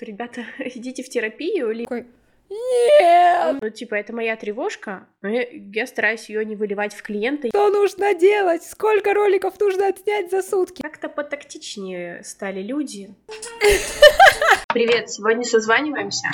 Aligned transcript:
Ребята, 0.00 0.44
идите 0.58 1.04
в 1.04 1.08
терапию 1.08 1.70
или... 1.70 1.84
Такой, 1.84 2.06
нет! 2.50 3.58
Ну, 3.62 3.70
типа, 3.70 3.94
это 3.94 4.12
моя 4.12 4.34
тревожка, 4.36 5.06
но 5.22 5.28
я, 5.28 5.46
я 5.50 5.86
стараюсь 5.86 6.28
ее 6.28 6.44
не 6.44 6.56
выливать 6.56 6.92
в 6.92 7.02
клиента. 7.02 7.48
Что 7.48 7.70
нужно 7.70 8.12
делать? 8.14 8.64
Сколько 8.64 9.14
роликов 9.14 9.58
нужно 9.60 9.88
отснять 9.88 10.30
за 10.30 10.42
сутки? 10.42 10.82
Как-то 10.82 11.08
потактичнее 11.08 12.24
стали 12.24 12.60
люди. 12.60 13.14
Привет, 14.72 15.10
сегодня 15.10 15.44
созваниваемся. 15.44 16.26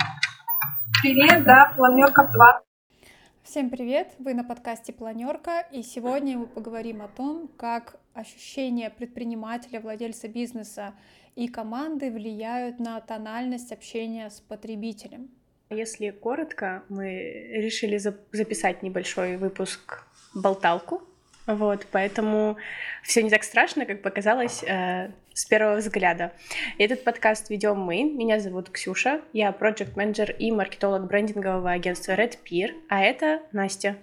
Привет, 1.02 1.44
да, 1.44 1.74
планерка 1.76 2.30
2. 2.32 2.62
Всем 3.42 3.68
привет, 3.68 4.12
вы 4.18 4.34
на 4.34 4.44
подкасте 4.44 4.92
Планерка, 4.92 5.66
и 5.72 5.82
сегодня 5.82 6.38
мы 6.38 6.46
поговорим 6.46 7.02
о 7.02 7.08
том, 7.08 7.48
как 7.56 7.96
ощущения 8.14 8.90
предпринимателя, 8.90 9.80
владельца 9.80 10.28
бизнеса 10.28 10.94
и 11.36 11.48
команды 11.48 12.10
влияют 12.10 12.78
на 12.78 13.00
тональность 13.00 13.72
общения 13.72 14.30
с 14.30 14.40
потребителем. 14.40 15.30
Если 15.70 16.10
коротко, 16.10 16.82
мы 16.88 17.12
решили 17.52 17.96
записать 17.98 18.82
небольшой 18.82 19.36
выпуск 19.36 20.04
болталку. 20.34 21.02
Вот, 21.46 21.86
поэтому 21.90 22.56
все 23.02 23.22
не 23.22 23.30
так 23.30 23.44
страшно, 23.44 23.86
как 23.86 24.02
показалось 24.02 24.62
э, 24.62 25.10
с 25.32 25.46
первого 25.46 25.76
взгляда. 25.76 26.32
Этот 26.78 27.02
подкаст 27.02 27.50
ведем 27.50 27.78
мы. 27.78 28.04
Меня 28.04 28.40
зовут 28.40 28.70
Ксюша, 28.70 29.22
я 29.32 29.50
проект 29.52 29.96
менеджер 29.96 30.30
и 30.38 30.52
маркетолог 30.52 31.06
брендингового 31.06 31.70
агентства 31.70 32.12
Red 32.12 32.38
Peer, 32.44 32.72
а 32.88 33.00
это 33.00 33.42
Настя. 33.52 33.96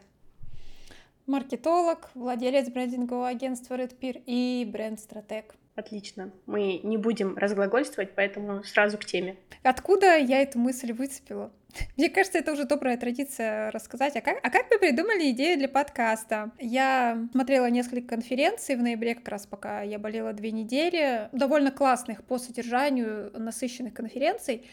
Маркетолог, 1.25 2.09
владелец 2.15 2.69
брендингового 2.69 3.27
агентства 3.27 3.75
Red 3.75 3.97
Peer 3.99 4.21
и 4.25 4.67
бренд-стратег. 4.69 5.55
Отлично. 5.77 6.31
Мы 6.47 6.79
не 6.81 6.97
будем 6.97 7.37
разглагольствовать, 7.37 8.15
поэтому 8.15 8.63
сразу 8.63 8.97
к 8.97 9.05
теме. 9.05 9.37
Откуда 9.61 10.17
я 10.17 10.41
эту 10.41 10.57
мысль 10.57 10.91
выцепила? 10.91 11.51
Мне 11.97 12.09
кажется, 12.09 12.39
это 12.39 12.53
уже 12.53 12.65
добрая 12.65 12.97
традиция 12.97 13.69
рассказать. 13.69 14.15
А 14.15 14.21
как, 14.21 14.39
а 14.41 14.49
как 14.49 14.71
вы 14.71 14.79
придумали 14.79 15.29
идею 15.29 15.55
для 15.59 15.69
подкаста? 15.69 16.49
Я 16.57 17.27
смотрела 17.31 17.69
несколько 17.69 18.15
конференций 18.15 18.75
в 18.75 18.81
ноябре, 18.81 19.13
как 19.13 19.27
раз 19.29 19.45
пока 19.45 19.83
я 19.83 19.99
болела 19.99 20.33
две 20.33 20.51
недели, 20.51 21.29
довольно 21.31 21.69
классных 21.69 22.23
по 22.23 22.39
содержанию 22.39 23.31
насыщенных 23.39 23.93
конференций. 23.93 24.65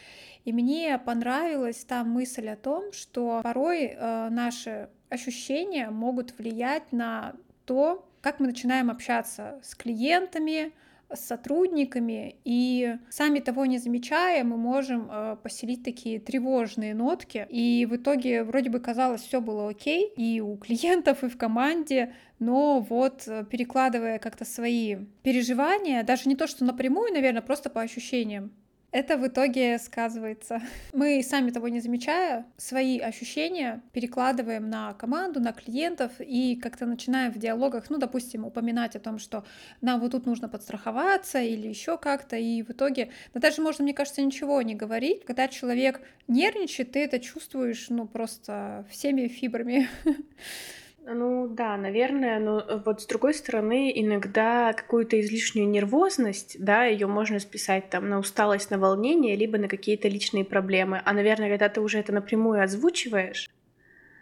И 0.46 0.54
мне 0.54 0.98
понравилась 0.98 1.84
та 1.84 2.02
мысль 2.02 2.48
о 2.48 2.56
том, 2.56 2.94
что 2.94 3.42
порой 3.42 3.94
э, 3.94 4.28
наши 4.30 4.88
ощущения 5.10 5.90
могут 5.90 6.38
влиять 6.38 6.92
на 6.92 7.34
то, 7.66 8.08
как 8.22 8.40
мы 8.40 8.46
начинаем 8.46 8.90
общаться 8.90 9.60
с 9.62 9.74
клиентами, 9.74 10.72
с 11.12 11.20
сотрудниками, 11.20 12.36
и 12.44 12.96
сами 13.10 13.40
того 13.40 13.66
не 13.66 13.78
замечая, 13.78 14.44
мы 14.44 14.56
можем 14.56 15.08
э, 15.10 15.36
поселить 15.42 15.82
такие 15.82 16.18
тревожные 16.18 16.94
нотки, 16.94 17.46
и 17.48 17.86
в 17.90 17.96
итоге 17.96 18.44
вроде 18.44 18.70
бы 18.70 18.80
казалось, 18.80 19.22
все 19.22 19.40
было 19.40 19.68
окей, 19.68 20.12
и 20.16 20.40
у 20.40 20.56
клиентов, 20.56 21.22
и 21.22 21.28
в 21.28 21.36
команде, 21.36 22.14
но 22.38 22.80
вот 22.80 23.24
э, 23.26 23.44
перекладывая 23.48 24.18
как-то 24.18 24.44
свои 24.44 24.96
переживания, 25.22 26.02
даже 26.02 26.28
не 26.28 26.36
то, 26.36 26.46
что 26.46 26.64
напрямую, 26.64 27.12
наверное, 27.12 27.42
просто 27.42 27.70
по 27.70 27.80
ощущениям, 27.80 28.52
это 28.94 29.16
в 29.16 29.26
итоге 29.26 29.78
сказывается. 29.80 30.62
Мы, 30.92 31.20
сами 31.24 31.50
того 31.50 31.66
не 31.68 31.80
замечая, 31.80 32.46
свои 32.56 33.00
ощущения 33.00 33.82
перекладываем 33.92 34.70
на 34.70 34.94
команду, 34.94 35.40
на 35.40 35.52
клиентов 35.52 36.12
и 36.20 36.54
как-то 36.54 36.86
начинаем 36.86 37.32
в 37.32 37.38
диалогах, 37.38 37.90
ну, 37.90 37.98
допустим, 37.98 38.44
упоминать 38.44 38.94
о 38.94 39.00
том, 39.00 39.18
что 39.18 39.44
нам 39.80 39.98
вот 39.98 40.12
тут 40.12 40.26
нужно 40.26 40.48
подстраховаться 40.48 41.40
или 41.40 41.66
еще 41.66 41.98
как-то, 41.98 42.36
и 42.36 42.62
в 42.62 42.70
итоге, 42.70 43.10
да 43.34 43.40
даже 43.40 43.62
можно, 43.62 43.82
мне 43.82 43.94
кажется, 43.94 44.22
ничего 44.22 44.62
не 44.62 44.76
говорить. 44.76 45.24
Когда 45.24 45.48
человек 45.48 46.00
нервничает, 46.28 46.92
ты 46.92 47.00
это 47.00 47.18
чувствуешь, 47.18 47.86
ну, 47.88 48.06
просто 48.06 48.86
всеми 48.90 49.26
фибрами. 49.26 49.88
Ну 51.06 51.48
да, 51.48 51.76
наверное, 51.76 52.38
но 52.40 52.60
э, 52.60 52.80
вот 52.82 53.02
с 53.02 53.06
другой 53.06 53.34
стороны, 53.34 53.92
иногда 53.94 54.72
какую-то 54.72 55.20
излишнюю 55.20 55.68
нервозность, 55.68 56.56
да, 56.58 56.84
ее 56.86 57.06
можно 57.06 57.38
списать 57.40 57.90
там 57.90 58.08
на 58.08 58.18
усталость, 58.18 58.70
на 58.70 58.78
волнение, 58.78 59.36
либо 59.36 59.58
на 59.58 59.68
какие-то 59.68 60.08
личные 60.08 60.46
проблемы. 60.46 61.02
А, 61.04 61.12
наверное, 61.12 61.50
когда 61.50 61.68
ты 61.68 61.82
уже 61.82 61.98
это 61.98 62.12
напрямую 62.12 62.62
озвучиваешь, 62.62 63.50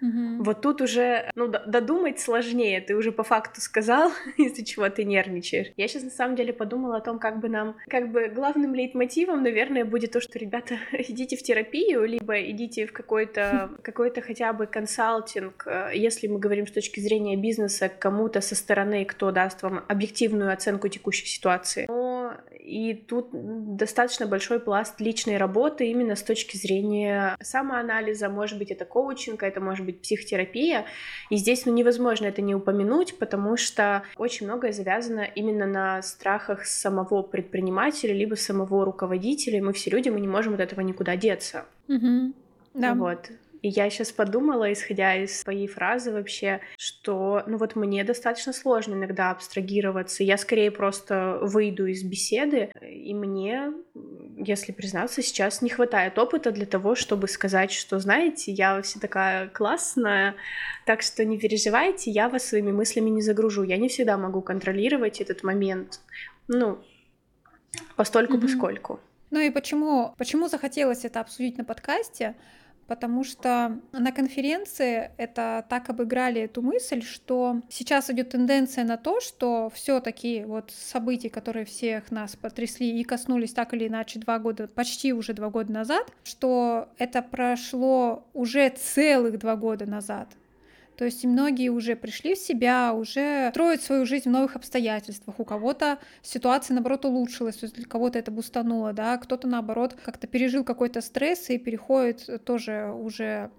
Угу. 0.02 0.42
Вот 0.42 0.60
тут 0.60 0.80
уже, 0.80 1.30
ну, 1.36 1.46
додумать 1.48 2.18
сложнее. 2.18 2.80
Ты 2.80 2.96
уже 2.96 3.12
по 3.12 3.22
факту 3.22 3.60
сказал, 3.60 4.10
из-за 4.36 4.64
чего 4.64 4.88
ты 4.88 5.04
нервничаешь. 5.04 5.68
Я 5.76 5.88
сейчас 5.88 6.02
на 6.02 6.10
самом 6.10 6.36
деле 6.36 6.52
подумала 6.52 6.96
о 6.96 7.00
том, 7.00 7.18
как 7.18 7.40
бы 7.40 7.48
нам, 7.48 7.76
как 7.88 8.10
бы 8.10 8.28
главным 8.28 8.74
лейтмотивом, 8.74 9.42
наверное, 9.42 9.84
будет 9.84 10.12
то, 10.12 10.20
что, 10.20 10.38
ребята, 10.38 10.74
идите 10.92 11.36
в 11.36 11.42
терапию, 11.42 12.04
либо 12.04 12.40
идите 12.42 12.86
в 12.86 12.92
какой-то, 12.92 13.70
какой-то 13.82 14.20
хотя 14.20 14.52
бы 14.52 14.66
консалтинг, 14.66 15.66
э, 15.66 15.90
если 15.94 16.26
мы 16.26 16.40
говорим 16.40 16.66
с 16.66 16.72
точки 16.72 16.98
зрения 16.98 17.36
бизнеса, 17.36 17.88
кому-то 17.88 18.40
со 18.40 18.56
стороны, 18.56 19.04
кто 19.04 19.30
даст 19.30 19.62
вам 19.62 19.84
объективную 19.88 20.52
оценку 20.52 20.88
текущей 20.88 21.26
ситуации. 21.26 21.86
Но 21.88 22.34
и 22.62 22.94
тут 22.94 23.30
достаточно 23.32 24.26
большой 24.26 24.60
пласт 24.60 25.00
личной 25.00 25.36
работы 25.36 25.86
именно 25.88 26.14
с 26.14 26.22
точки 26.22 26.56
зрения 26.56 27.36
самоанализа, 27.40 28.28
может 28.28 28.58
быть, 28.58 28.70
это 28.70 28.84
коучинг, 28.84 29.42
это 29.42 29.60
может 29.60 29.84
быть 29.84 29.91
быть 29.92 30.02
психотерапия. 30.02 30.86
И 31.30 31.36
здесь 31.36 31.66
ну, 31.66 31.72
невозможно 31.72 32.26
это 32.26 32.42
не 32.42 32.54
упомянуть, 32.54 33.18
потому 33.18 33.56
что 33.56 34.02
очень 34.16 34.46
многое 34.46 34.72
завязано 34.72 35.20
именно 35.20 35.66
на 35.66 36.02
страхах 36.02 36.66
самого 36.66 37.22
предпринимателя, 37.22 38.14
либо 38.14 38.34
самого 38.34 38.84
руководителя. 38.84 39.62
Мы 39.62 39.72
все 39.72 39.90
люди, 39.90 40.08
мы 40.08 40.20
не 40.20 40.28
можем 40.28 40.54
от 40.54 40.60
этого 40.60 40.80
никуда 40.80 41.16
деться. 41.16 41.64
Угу. 41.88 42.32
Да. 42.74 42.94
Вот. 42.94 43.30
И 43.62 43.68
я 43.68 43.88
сейчас 43.90 44.10
подумала, 44.10 44.72
исходя 44.72 45.14
из 45.14 45.40
своей 45.40 45.68
фразы 45.68 46.12
вообще, 46.12 46.60
что, 46.76 47.44
ну 47.46 47.58
вот 47.58 47.76
мне 47.76 48.02
достаточно 48.02 48.52
сложно 48.52 48.94
иногда 48.94 49.30
абстрагироваться. 49.30 50.24
Я 50.24 50.36
скорее 50.36 50.72
просто 50.72 51.38
выйду 51.40 51.86
из 51.86 52.02
беседы, 52.02 52.72
и 52.82 53.14
мне, 53.14 53.72
если 54.36 54.72
признаться, 54.72 55.22
сейчас 55.22 55.62
не 55.62 55.70
хватает 55.70 56.18
опыта 56.18 56.50
для 56.50 56.66
того, 56.66 56.96
чтобы 56.96 57.28
сказать, 57.28 57.70
что, 57.70 58.00
знаете, 58.00 58.50
я 58.50 58.74
вообще 58.74 58.98
такая 58.98 59.46
классная, 59.48 60.34
так 60.84 61.02
что 61.02 61.24
не 61.24 61.38
переживайте, 61.38 62.10
я 62.10 62.28
вас 62.28 62.44
своими 62.44 62.72
мыслями 62.72 63.10
не 63.10 63.22
загружу. 63.22 63.62
Я 63.62 63.76
не 63.76 63.88
всегда 63.88 64.18
могу 64.18 64.42
контролировать 64.42 65.20
этот 65.20 65.44
момент. 65.44 66.00
Ну, 66.48 66.80
постольку 67.94 68.38
mm-hmm. 68.38 68.40
Ну 69.30 69.38
и 69.38 69.50
почему, 69.50 70.14
почему 70.18 70.48
захотелось 70.48 71.04
это 71.04 71.20
обсудить 71.20 71.58
на 71.58 71.64
подкасте? 71.64 72.34
Потому 72.92 73.24
что 73.24 73.80
на 73.92 74.12
конференции 74.12 75.12
это 75.16 75.64
так 75.70 75.88
обыграли 75.88 76.42
эту 76.42 76.60
мысль, 76.60 77.00
что 77.00 77.62
сейчас 77.70 78.10
идет 78.10 78.28
тенденция 78.28 78.84
на 78.84 78.98
то, 78.98 79.18
что 79.22 79.72
все-таки 79.74 80.44
вот 80.44 80.70
события, 80.70 81.30
которые 81.30 81.64
всех 81.64 82.10
нас 82.10 82.36
потрясли 82.36 83.00
и 83.00 83.02
коснулись 83.02 83.54
так 83.54 83.72
или 83.72 83.88
иначе 83.88 84.18
два 84.18 84.38
года, 84.38 84.68
почти 84.68 85.14
уже 85.14 85.32
два 85.32 85.48
года 85.48 85.72
назад, 85.72 86.12
что 86.22 86.90
это 86.98 87.22
прошло 87.22 88.28
уже 88.34 88.68
целых 88.68 89.38
два 89.38 89.56
года 89.56 89.86
назад. 89.86 90.28
То 90.96 91.04
есть 91.04 91.24
многие 91.24 91.68
уже 91.70 91.96
пришли 91.96 92.34
в 92.34 92.38
себя, 92.38 92.92
уже 92.92 93.50
строят 93.50 93.82
свою 93.82 94.06
жизнь 94.06 94.28
в 94.28 94.32
новых 94.32 94.56
обстоятельствах. 94.56 95.40
У 95.40 95.44
кого-то 95.44 95.98
ситуация, 96.22 96.74
наоборот, 96.74 97.04
улучшилась, 97.04 97.56
то 97.56 97.64
есть 97.64 97.76
для 97.76 97.86
кого-то 97.86 98.18
это 98.18 98.30
бустануло, 98.30 98.92
да, 98.92 99.16
кто-то, 99.16 99.48
наоборот, 99.48 99.96
как-то 100.04 100.26
пережил 100.26 100.64
какой-то 100.64 101.00
стресс 101.00 101.50
и 101.50 101.58
переходит 101.58 102.44
тоже 102.44 102.92
уже 102.92 103.50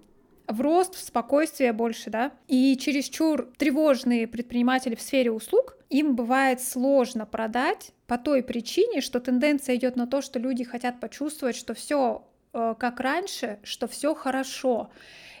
в 0.46 0.60
рост, 0.60 0.94
в 0.94 1.00
спокойствие 1.00 1.72
больше, 1.72 2.10
да. 2.10 2.32
И 2.48 2.76
чересчур 2.76 3.48
тревожные 3.56 4.26
предприниматели 4.26 4.94
в 4.94 5.00
сфере 5.00 5.30
услуг, 5.30 5.76
им 5.90 6.16
бывает 6.16 6.60
сложно 6.60 7.26
продать 7.26 7.92
по 8.06 8.18
той 8.18 8.42
причине, 8.42 9.00
что 9.00 9.20
тенденция 9.20 9.76
идет 9.76 9.96
на 9.96 10.06
то, 10.06 10.20
что 10.20 10.38
люди 10.38 10.64
хотят 10.64 11.00
почувствовать, 11.00 11.56
что 11.56 11.74
все 11.74 12.26
э, 12.52 12.74
как 12.78 13.00
раньше, 13.00 13.58
что 13.62 13.86
все 13.86 14.14
хорошо. 14.14 14.90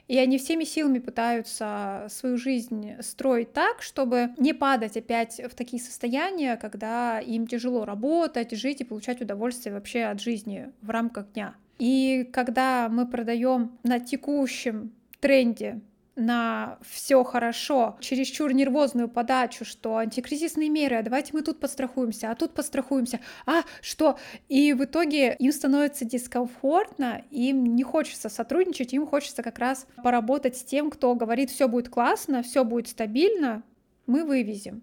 И 0.06 0.18
они 0.18 0.38
всеми 0.38 0.64
силами 0.64 0.98
пытаются 0.98 2.06
свою 2.10 2.36
жизнь 2.36 2.92
строить 3.00 3.52
так, 3.52 3.82
чтобы 3.82 4.30
не 4.36 4.52
падать 4.52 4.96
опять 4.96 5.40
в 5.40 5.54
такие 5.54 5.82
состояния, 5.82 6.56
когда 6.56 7.20
им 7.20 7.46
тяжело 7.46 7.84
работать, 7.84 8.52
жить 8.52 8.82
и 8.82 8.84
получать 8.84 9.22
удовольствие 9.22 9.74
вообще 9.74 10.04
от 10.04 10.20
жизни 10.20 10.70
в 10.82 10.90
рамках 10.90 11.32
дня. 11.32 11.54
И 11.78 12.28
когда 12.32 12.88
мы 12.88 13.06
продаем 13.06 13.78
на 13.82 13.98
текущем 13.98 14.92
тренде 15.20 15.80
на 16.16 16.78
все 16.88 17.24
хорошо, 17.24 17.96
чересчур 18.00 18.52
нервозную 18.52 19.08
подачу, 19.08 19.64
что 19.64 19.96
антикризисные 19.96 20.68
меры, 20.68 20.96
а 20.96 21.02
давайте 21.02 21.32
мы 21.32 21.42
тут 21.42 21.58
подстрахуемся, 21.58 22.30
а 22.30 22.34
тут 22.34 22.54
подстрахуемся, 22.54 23.20
а 23.46 23.62
что? 23.80 24.18
И 24.48 24.72
в 24.72 24.84
итоге 24.84 25.34
им 25.38 25.52
становится 25.52 26.04
дискомфортно, 26.04 27.24
им 27.30 27.74
не 27.74 27.82
хочется 27.82 28.28
сотрудничать, 28.28 28.92
им 28.92 29.06
хочется 29.06 29.42
как 29.42 29.58
раз 29.58 29.86
поработать 30.02 30.56
с 30.56 30.62
тем, 30.62 30.90
кто 30.90 31.14
говорит, 31.14 31.50
все 31.50 31.68
будет 31.68 31.88
классно, 31.88 32.42
все 32.42 32.64
будет 32.64 32.88
стабильно, 32.88 33.62
мы 34.06 34.24
вывезем. 34.24 34.82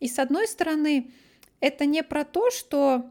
И 0.00 0.08
с 0.08 0.18
одной 0.18 0.46
стороны, 0.46 1.10
это 1.60 1.86
не 1.86 2.02
про 2.02 2.24
то, 2.24 2.50
что 2.50 3.06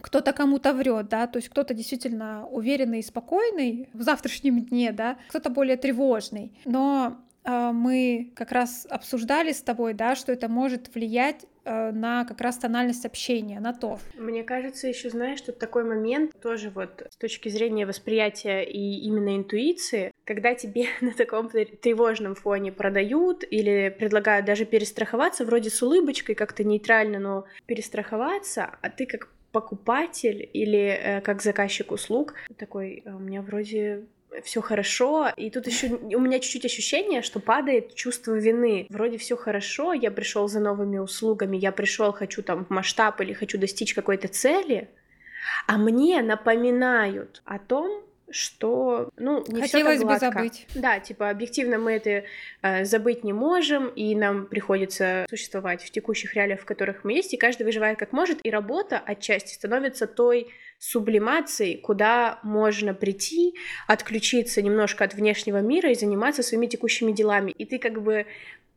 кто-то 0.00 0.32
кому-то 0.32 0.72
врет, 0.72 1.08
да, 1.08 1.26
то 1.26 1.38
есть 1.38 1.48
кто-то 1.48 1.74
действительно 1.74 2.46
уверенный 2.46 3.00
и 3.00 3.02
спокойный 3.02 3.88
в 3.92 4.02
завтрашнем 4.02 4.64
дне, 4.64 4.92
да, 4.92 5.18
кто-то 5.28 5.50
более 5.50 5.76
тревожный. 5.76 6.52
Но 6.64 7.18
э, 7.44 7.70
мы 7.72 8.32
как 8.34 8.52
раз 8.52 8.86
обсуждали 8.88 9.52
с 9.52 9.62
тобой, 9.62 9.94
да, 9.94 10.14
что 10.14 10.32
это 10.32 10.48
может 10.48 10.94
влиять 10.94 11.44
э, 11.64 11.90
на 11.90 12.24
как 12.24 12.40
раз 12.40 12.58
тональность 12.58 13.04
общения, 13.04 13.58
на 13.58 13.72
то. 13.72 13.98
Мне 14.16 14.44
кажется, 14.44 14.86
еще 14.86 15.10
знаешь, 15.10 15.38
что 15.38 15.52
такой 15.52 15.84
момент 15.84 16.32
тоже 16.40 16.70
вот 16.70 17.06
с 17.10 17.16
точки 17.16 17.48
зрения 17.48 17.84
восприятия 17.84 18.62
и 18.62 19.00
именно 19.00 19.36
интуиции, 19.36 20.12
когда 20.24 20.54
тебе 20.54 20.86
на 21.00 21.12
таком 21.12 21.48
тревожном 21.50 22.36
фоне 22.36 22.70
продают 22.70 23.44
или 23.50 23.94
предлагают 23.98 24.46
даже 24.46 24.64
перестраховаться, 24.64 25.44
вроде 25.44 25.68
с 25.70 25.82
улыбочкой 25.82 26.36
как-то 26.36 26.62
нейтрально, 26.62 27.18
но 27.18 27.44
перестраховаться, 27.66 28.70
а 28.80 28.90
ты 28.90 29.06
как 29.06 29.28
покупатель 29.52 30.48
или 30.52 30.78
э, 30.78 31.20
как 31.20 31.42
заказчик 31.42 31.92
услуг 31.92 32.34
такой, 32.56 33.02
«А 33.06 33.16
у 33.16 33.18
меня 33.18 33.42
вроде 33.42 34.04
все 34.44 34.60
хорошо, 34.60 35.28
и 35.36 35.50
тут 35.50 35.66
еще 35.66 35.88
у 35.88 36.20
меня 36.20 36.38
чуть-чуть 36.38 36.64
ощущение, 36.64 37.22
что 37.22 37.40
падает 37.40 37.94
чувство 37.94 38.38
вины. 38.38 38.86
Вроде 38.88 39.18
все 39.18 39.36
хорошо, 39.36 39.92
я 39.92 40.10
пришел 40.10 40.48
за 40.48 40.60
новыми 40.60 40.98
услугами, 40.98 41.56
я 41.56 41.72
пришел, 41.72 42.12
хочу 42.12 42.42
там 42.42 42.64
в 42.64 42.70
масштаб 42.70 43.20
или 43.20 43.32
хочу 43.32 43.58
достичь 43.58 43.94
какой-то 43.94 44.28
цели, 44.28 44.88
а 45.66 45.78
мне 45.78 46.22
напоминают 46.22 47.42
о 47.44 47.58
том, 47.58 48.02
что, 48.30 49.10
ну, 49.16 49.44
не 49.48 49.62
Хотелось 49.62 50.02
бы 50.02 50.18
забыть. 50.18 50.66
Да, 50.74 51.00
типа, 51.00 51.30
объективно 51.30 51.78
мы 51.78 51.92
это 51.92 52.24
э, 52.62 52.84
забыть 52.84 53.24
не 53.24 53.32
можем, 53.32 53.88
и 53.88 54.14
нам 54.14 54.46
приходится 54.46 55.26
существовать 55.28 55.82
в 55.82 55.90
текущих 55.90 56.34
реалиях, 56.34 56.60
в 56.60 56.64
которых 56.64 57.04
мы 57.04 57.12
есть, 57.12 57.34
и 57.34 57.36
каждый 57.36 57.64
выживает 57.64 57.98
как 57.98 58.12
может, 58.12 58.38
и 58.44 58.50
работа 58.50 58.98
отчасти 58.98 59.54
становится 59.54 60.06
той 60.06 60.48
сублимацией, 60.78 61.78
куда 61.78 62.38
можно 62.42 62.94
прийти, 62.94 63.54
отключиться 63.86 64.62
немножко 64.62 65.04
от 65.04 65.14
внешнего 65.14 65.58
мира 65.58 65.90
и 65.90 65.94
заниматься 65.94 66.42
своими 66.42 66.66
текущими 66.66 67.12
делами. 67.12 67.50
И 67.50 67.66
ты 67.66 67.78
как 67.78 68.00
бы 68.02 68.26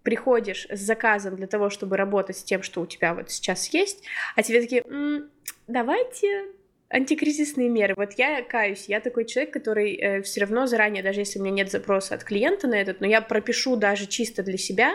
приходишь 0.03 0.67
с 0.69 0.79
заказом 0.79 1.35
для 1.37 1.47
того, 1.47 1.69
чтобы 1.69 1.97
работать 1.97 2.37
с 2.37 2.43
тем, 2.43 2.61
что 2.61 2.81
у 2.81 2.85
тебя 2.85 3.13
вот 3.13 3.31
сейчас 3.31 3.69
есть, 3.69 4.03
а 4.35 4.43
тебе 4.43 4.61
такие, 4.61 4.83
М, 4.83 5.29
давайте 5.67 6.45
антикризисные 6.93 7.69
меры. 7.69 7.95
Вот 7.97 8.13
я 8.17 8.43
каюсь, 8.43 8.85
я 8.87 8.99
такой 8.99 9.25
человек, 9.25 9.51
который 9.51 9.95
э, 9.95 10.21
все 10.21 10.41
равно 10.41 10.67
заранее, 10.67 11.01
даже 11.01 11.21
если 11.21 11.39
у 11.39 11.41
меня 11.41 11.55
нет 11.55 11.71
запроса 11.71 12.13
от 12.15 12.23
клиента 12.23 12.67
на 12.67 12.75
этот, 12.75 13.01
но 13.01 13.07
я 13.07 13.19
пропишу 13.19 13.75
даже 13.75 14.05
чисто 14.05 14.43
для 14.43 14.57
себя, 14.57 14.91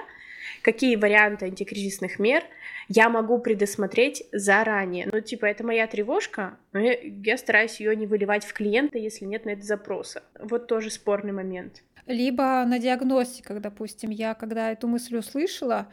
какие 0.63 0.95
варианты 0.95 1.47
антикризисных 1.47 2.19
мер 2.19 2.45
я 2.89 3.09
могу 3.09 3.39
предусмотреть 3.39 4.25
заранее. 4.33 5.09
Ну, 5.13 5.21
типа, 5.21 5.45
это 5.47 5.65
моя 5.65 5.87
тревожка, 5.87 6.57
но 6.73 6.81
я, 6.81 6.97
я 7.03 7.37
стараюсь 7.37 7.81
ее 7.81 7.95
не 7.97 8.07
выливать 8.07 8.45
в 8.45 8.53
клиента, 8.53 8.97
если 8.97 9.25
нет 9.25 9.45
на 9.45 9.51
это 9.51 9.63
запроса. 9.63 10.23
Вот 10.39 10.69
тоже 10.69 10.91
спорный 10.91 11.33
момент. 11.33 11.83
Либо 12.07 12.65
на 12.65 12.79
диагностиках, 12.79 13.61
допустим, 13.61 14.11
я 14.11 14.35
когда 14.35 14.73
эту 14.73 14.87
мысль 14.87 15.17
услышала, 15.17 15.89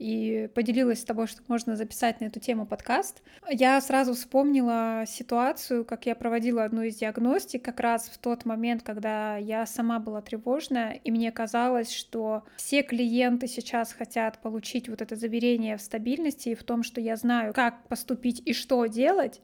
и 0.00 0.48
поделилась 0.54 1.02
с 1.02 1.04
тобой, 1.04 1.26
что 1.26 1.42
можно 1.46 1.76
записать 1.76 2.22
на 2.22 2.24
эту 2.24 2.40
тему 2.40 2.66
подкаст. 2.66 3.22
Я 3.50 3.78
сразу 3.82 4.14
вспомнила 4.14 5.04
ситуацию, 5.06 5.84
как 5.84 6.06
я 6.06 6.14
проводила 6.14 6.64
одну 6.64 6.82
из 6.82 6.96
диагностик 6.96 7.62
как 7.62 7.80
раз 7.80 8.08
в 8.08 8.16
тот 8.16 8.46
момент, 8.46 8.82
когда 8.82 9.36
я 9.36 9.66
сама 9.66 9.98
была 9.98 10.22
тревожная, 10.22 10.92
и 11.04 11.10
мне 11.10 11.30
казалось, 11.30 11.92
что 11.92 12.44
все 12.56 12.82
клиенты 12.82 13.46
сейчас 13.46 13.92
хотят 13.92 14.38
получить 14.38 14.88
вот 14.88 15.02
это 15.02 15.16
заверение 15.16 15.76
в 15.76 15.82
стабильности 15.82 16.48
и 16.48 16.54
в 16.54 16.64
том, 16.64 16.82
что 16.82 17.02
я 17.02 17.16
знаю, 17.16 17.52
как 17.52 17.86
поступить 17.86 18.40
и 18.46 18.54
что 18.54 18.86
делать. 18.86 19.42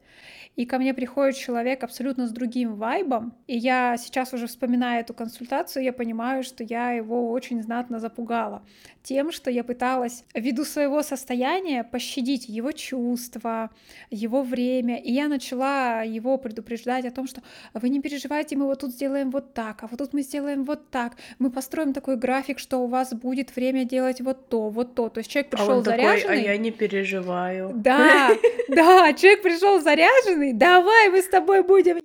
И 0.55 0.65
ко 0.65 0.79
мне 0.79 0.95
приходит 0.95 1.35
человек 1.35 1.83
абсолютно 1.83 2.27
с 2.27 2.31
другим 2.31 2.77
вайбом, 2.77 3.35
и 3.45 3.55
я 3.55 3.95
сейчас 3.97 4.33
уже 4.33 4.47
вспоминая 4.47 5.01
эту 5.01 5.13
консультацию, 5.13 5.83
я 5.83 5.93
понимаю, 5.93 6.41
что 6.41 6.63
я 6.63 6.93
его 6.93 7.31
очень 7.31 7.61
знатно 7.61 7.99
запугала 7.99 8.63
тем, 9.07 9.31
что 9.31 9.49
я 9.49 9.63
пыталась 9.63 10.25
ввиду 10.47 10.63
своего 10.63 11.03
состояния 11.03 11.83
пощадить 11.83 12.47
его 12.47 12.71
чувства, 12.71 13.69
его 14.09 14.43
время, 14.43 14.97
и 14.97 15.11
я 15.11 15.27
начала 15.27 16.03
его 16.03 16.37
предупреждать 16.37 17.05
о 17.05 17.11
том, 17.11 17.27
что 17.27 17.41
вы 17.73 17.89
не 17.89 17.99
переживайте, 18.01 18.55
мы 18.55 18.65
вот 18.65 18.79
тут 18.79 18.91
сделаем 18.91 19.29
вот 19.29 19.53
так, 19.53 19.83
а 19.83 19.87
вот 19.87 19.97
тут 19.97 20.13
мы 20.13 20.21
сделаем 20.21 20.63
вот 20.63 20.89
так, 20.89 21.17
мы 21.39 21.51
построим 21.51 21.91
такой 21.93 22.15
график, 22.15 22.59
что 22.59 22.77
у 22.77 22.87
вас 22.87 23.13
будет 23.13 23.55
время 23.55 23.83
делать 23.83 24.21
вот 24.21 24.47
то, 24.47 24.69
вот 24.69 24.95
то. 24.95 25.09
То 25.09 25.19
есть 25.19 25.29
человек 25.29 25.51
пришел 25.51 25.79
а 25.79 25.81
заряженный. 25.81 26.21
Такой, 26.21 26.37
а 26.37 26.53
я 26.53 26.57
не 26.57 26.71
переживаю. 26.71 27.71
Да, 27.75 28.29
да, 28.69 29.13
человек 29.13 29.41
пришел 29.41 29.81
заряженный. 29.81 30.53
Давай 30.53 31.09
мы 31.09 31.21
с 31.21 31.27
тобой 31.27 31.61
будем 31.63 31.99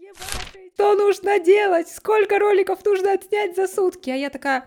что 0.75 0.97
нужно 0.97 1.39
делать, 1.39 1.89
сколько 1.89 2.41
роликов 2.41 2.85
нужно 2.85 3.13
отснять 3.13 3.55
за 3.55 3.69
сутки. 3.69 4.11
А 4.11 4.17
я 4.17 4.31
такая, 4.31 4.65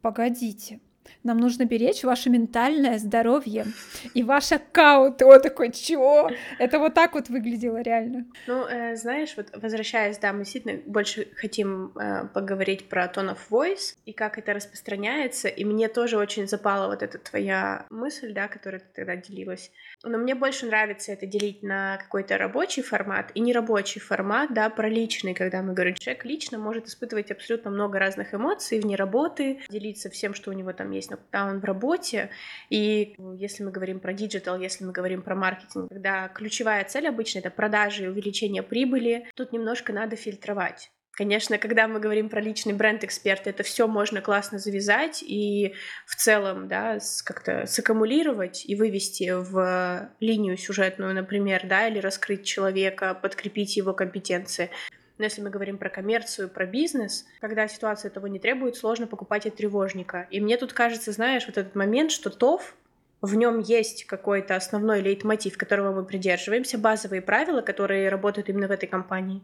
погодите, 0.00 0.80
нам 1.24 1.38
нужно 1.38 1.64
беречь 1.64 2.04
ваше 2.04 2.30
ментальное 2.30 2.98
здоровье 2.98 3.66
и 4.14 4.22
ваш 4.22 4.52
аккаунт. 4.52 5.20
Он 5.22 5.40
такой, 5.40 5.72
чего? 5.72 6.30
Это 6.58 6.78
вот 6.78 6.94
так 6.94 7.14
вот 7.14 7.28
выглядело 7.28 7.80
реально. 7.82 8.26
Ну, 8.46 8.66
э, 8.66 8.96
знаешь, 8.96 9.34
вот 9.36 9.48
возвращаясь, 9.54 10.18
да, 10.18 10.32
мы 10.32 10.40
действительно 10.40 10.80
больше 10.86 11.28
хотим 11.36 11.92
э, 11.96 12.26
поговорить 12.32 12.88
про 12.88 13.06
tone 13.06 13.34
of 13.34 13.38
voice 13.50 13.96
и 14.04 14.12
как 14.12 14.38
это 14.38 14.54
распространяется, 14.54 15.48
и 15.48 15.64
мне 15.64 15.88
тоже 15.88 16.16
очень 16.16 16.48
запала 16.48 16.88
вот 16.88 17.02
эта 17.02 17.18
твоя 17.18 17.86
мысль, 17.90 18.32
да, 18.32 18.48
которую 18.48 18.80
ты 18.80 18.86
тогда 18.94 19.16
делилась. 19.16 19.70
Но 20.04 20.16
мне 20.16 20.34
больше 20.34 20.66
нравится 20.66 21.12
это 21.12 21.26
делить 21.26 21.62
на 21.62 21.96
какой-то 21.96 22.38
рабочий 22.38 22.82
формат 22.82 23.32
и 23.34 23.40
нерабочий 23.40 24.00
формат, 24.00 24.54
да, 24.54 24.70
про 24.70 24.88
личный, 24.88 25.34
когда 25.34 25.60
мы 25.62 25.74
говорим, 25.74 25.94
человек 25.94 26.24
лично 26.24 26.58
может 26.58 26.86
испытывать 26.86 27.30
абсолютно 27.30 27.70
много 27.70 27.98
разных 27.98 28.32
эмоций 28.32 28.80
вне 28.80 28.94
работы, 28.94 29.60
делиться 29.68 30.08
всем, 30.08 30.34
что 30.34 30.50
у 30.50 30.54
него 30.54 30.72
там 30.72 30.92
есть, 30.92 31.08
когда 31.08 31.46
он 31.46 31.58
в 31.58 31.64
работе. 31.64 32.30
И 32.70 33.16
если 33.34 33.64
мы 33.64 33.72
говорим 33.72 33.98
про 33.98 34.12
диджитал, 34.12 34.58
если 34.58 34.84
мы 34.84 34.92
говорим 34.92 35.22
про 35.22 35.34
маркетинг, 35.34 35.88
когда 35.88 36.28
ключевая 36.28 36.84
цель 36.84 37.08
обычно 37.08 37.40
это 37.40 37.50
продажи 37.50 38.04
и 38.04 38.08
увеличение 38.08 38.62
прибыли, 38.62 39.28
тут 39.34 39.52
немножко 39.52 39.92
надо 39.92 40.14
фильтровать. 40.14 40.92
Конечно, 41.18 41.58
когда 41.58 41.88
мы 41.88 41.98
говорим 41.98 42.28
про 42.28 42.40
личный 42.40 42.74
бренд 42.74 43.02
эксперта, 43.02 43.50
это 43.50 43.64
все 43.64 43.88
можно 43.88 44.20
классно 44.20 44.60
завязать 44.60 45.20
и 45.20 45.74
в 46.06 46.14
целом, 46.14 46.68
да, 46.68 47.00
как-то 47.24 47.66
саккумулировать 47.66 48.64
и 48.64 48.76
вывести 48.76 49.32
в 49.34 50.10
линию 50.20 50.56
сюжетную, 50.56 51.12
например, 51.16 51.62
да, 51.64 51.88
или 51.88 51.98
раскрыть 51.98 52.44
человека, 52.44 53.18
подкрепить 53.20 53.76
его 53.76 53.94
компетенции. 53.94 54.70
Но 55.18 55.24
если 55.24 55.42
мы 55.42 55.50
говорим 55.50 55.76
про 55.76 55.88
коммерцию, 55.88 56.48
про 56.50 56.66
бизнес, 56.66 57.26
когда 57.40 57.66
ситуация 57.66 58.10
этого 58.10 58.26
не 58.26 58.38
требует, 58.38 58.76
сложно 58.76 59.08
покупать 59.08 59.44
от 59.44 59.56
тревожника. 59.56 60.28
И 60.30 60.40
мне 60.40 60.56
тут 60.56 60.72
кажется, 60.72 61.10
знаешь, 61.10 61.46
вот 61.48 61.58
этот 61.58 61.74
момент, 61.74 62.12
что 62.12 62.30
ТОВ 62.30 62.76
в 63.22 63.34
нем 63.34 63.58
есть 63.58 64.04
какой-то 64.04 64.54
основной 64.54 65.00
лейтмотив, 65.00 65.58
которого 65.58 65.92
мы 65.92 66.04
придерживаемся, 66.04 66.78
базовые 66.78 67.22
правила, 67.22 67.60
которые 67.60 68.08
работают 68.08 68.48
именно 68.48 68.68
в 68.68 68.70
этой 68.70 68.86
компании 68.86 69.42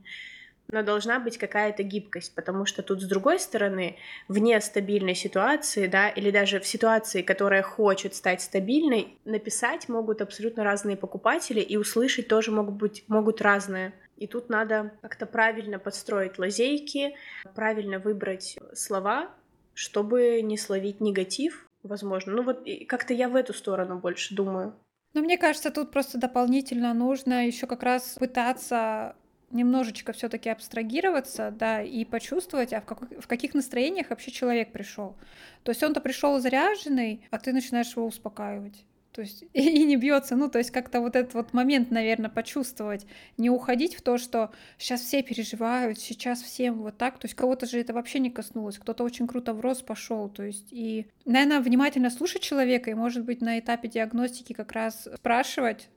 но 0.68 0.82
должна 0.82 1.20
быть 1.20 1.38
какая-то 1.38 1.82
гибкость, 1.82 2.34
потому 2.34 2.66
что 2.66 2.82
тут 2.82 3.02
с 3.02 3.06
другой 3.06 3.38
стороны, 3.38 3.96
вне 4.28 4.60
стабильной 4.60 5.14
ситуации, 5.14 5.86
да, 5.86 6.08
или 6.08 6.30
даже 6.30 6.60
в 6.60 6.66
ситуации, 6.66 7.22
которая 7.22 7.62
хочет 7.62 8.14
стать 8.14 8.42
стабильной, 8.42 9.18
написать 9.24 9.88
могут 9.88 10.20
абсолютно 10.20 10.64
разные 10.64 10.96
покупатели, 10.96 11.60
и 11.60 11.76
услышать 11.76 12.28
тоже 12.28 12.50
могут 12.50 12.74
быть 12.74 13.04
могут 13.08 13.40
разные. 13.40 13.92
И 14.16 14.26
тут 14.26 14.48
надо 14.48 14.92
как-то 15.02 15.26
правильно 15.26 15.78
подстроить 15.78 16.38
лазейки, 16.38 17.16
правильно 17.54 17.98
выбрать 17.98 18.56
слова, 18.72 19.30
чтобы 19.74 20.40
не 20.42 20.56
словить 20.56 21.00
негатив, 21.00 21.68
возможно. 21.82 22.32
Ну 22.32 22.42
вот 22.42 22.66
как-то 22.88 23.12
я 23.12 23.28
в 23.28 23.36
эту 23.36 23.52
сторону 23.52 23.98
больше 23.98 24.34
думаю. 24.34 24.74
Но 25.14 25.20
мне 25.20 25.38
кажется, 25.38 25.70
тут 25.70 25.92
просто 25.92 26.18
дополнительно 26.18 26.92
нужно 26.94 27.46
еще 27.46 27.66
как 27.66 27.82
раз 27.82 28.16
пытаться 28.18 29.16
немножечко 29.50 30.12
все-таки 30.12 30.48
абстрагироваться, 30.48 31.50
да, 31.50 31.82
и 31.82 32.04
почувствовать, 32.04 32.72
а 32.72 32.80
в, 32.80 32.84
как, 32.84 33.00
в 33.20 33.26
каких 33.26 33.54
настроениях 33.54 34.10
вообще 34.10 34.30
человек 34.30 34.72
пришел. 34.72 35.16
То 35.62 35.70
есть 35.70 35.82
он-то 35.82 36.00
пришел 36.00 36.38
заряженный, 36.40 37.26
а 37.30 37.38
ты 37.38 37.52
начинаешь 37.52 37.94
его 37.96 38.06
успокаивать. 38.06 38.84
То 39.14 39.20
есть 39.20 39.44
и, 39.52 39.60
и 39.80 39.84
не 39.84 39.96
бьется, 39.96 40.34
ну, 40.34 40.50
то 40.50 40.58
есть 40.58 40.72
как-то 40.72 41.00
вот 41.00 41.14
этот 41.14 41.34
вот 41.34 41.52
момент, 41.52 41.90
наверное, 41.92 42.30
почувствовать, 42.30 43.06
не 43.38 43.48
уходить 43.48 43.94
в 43.94 44.02
то, 44.02 44.18
что 44.18 44.52
сейчас 44.76 45.02
все 45.02 45.22
переживают, 45.22 46.00
сейчас 46.00 46.42
всем 46.42 46.82
вот 46.82 46.98
так, 46.98 47.18
то 47.18 47.26
есть 47.26 47.36
кого-то 47.36 47.66
же 47.66 47.80
это 47.80 47.94
вообще 47.94 48.18
не 48.18 48.30
коснулось, 48.30 48.78
кто-то 48.78 49.04
очень 49.04 49.28
круто 49.28 49.54
в 49.54 49.60
рост 49.60 49.86
пошел, 49.86 50.28
то 50.28 50.42
есть 50.42 50.72
и, 50.72 51.06
наверное, 51.24 51.60
внимательно 51.60 52.10
слушать 52.10 52.42
человека 52.42 52.90
и, 52.90 52.94
может 52.94 53.24
быть, 53.24 53.40
на 53.40 53.60
этапе 53.60 53.86
диагностики 53.88 54.52
как 54.52 54.72
раз 54.72 55.08
спрашивать 55.14 55.88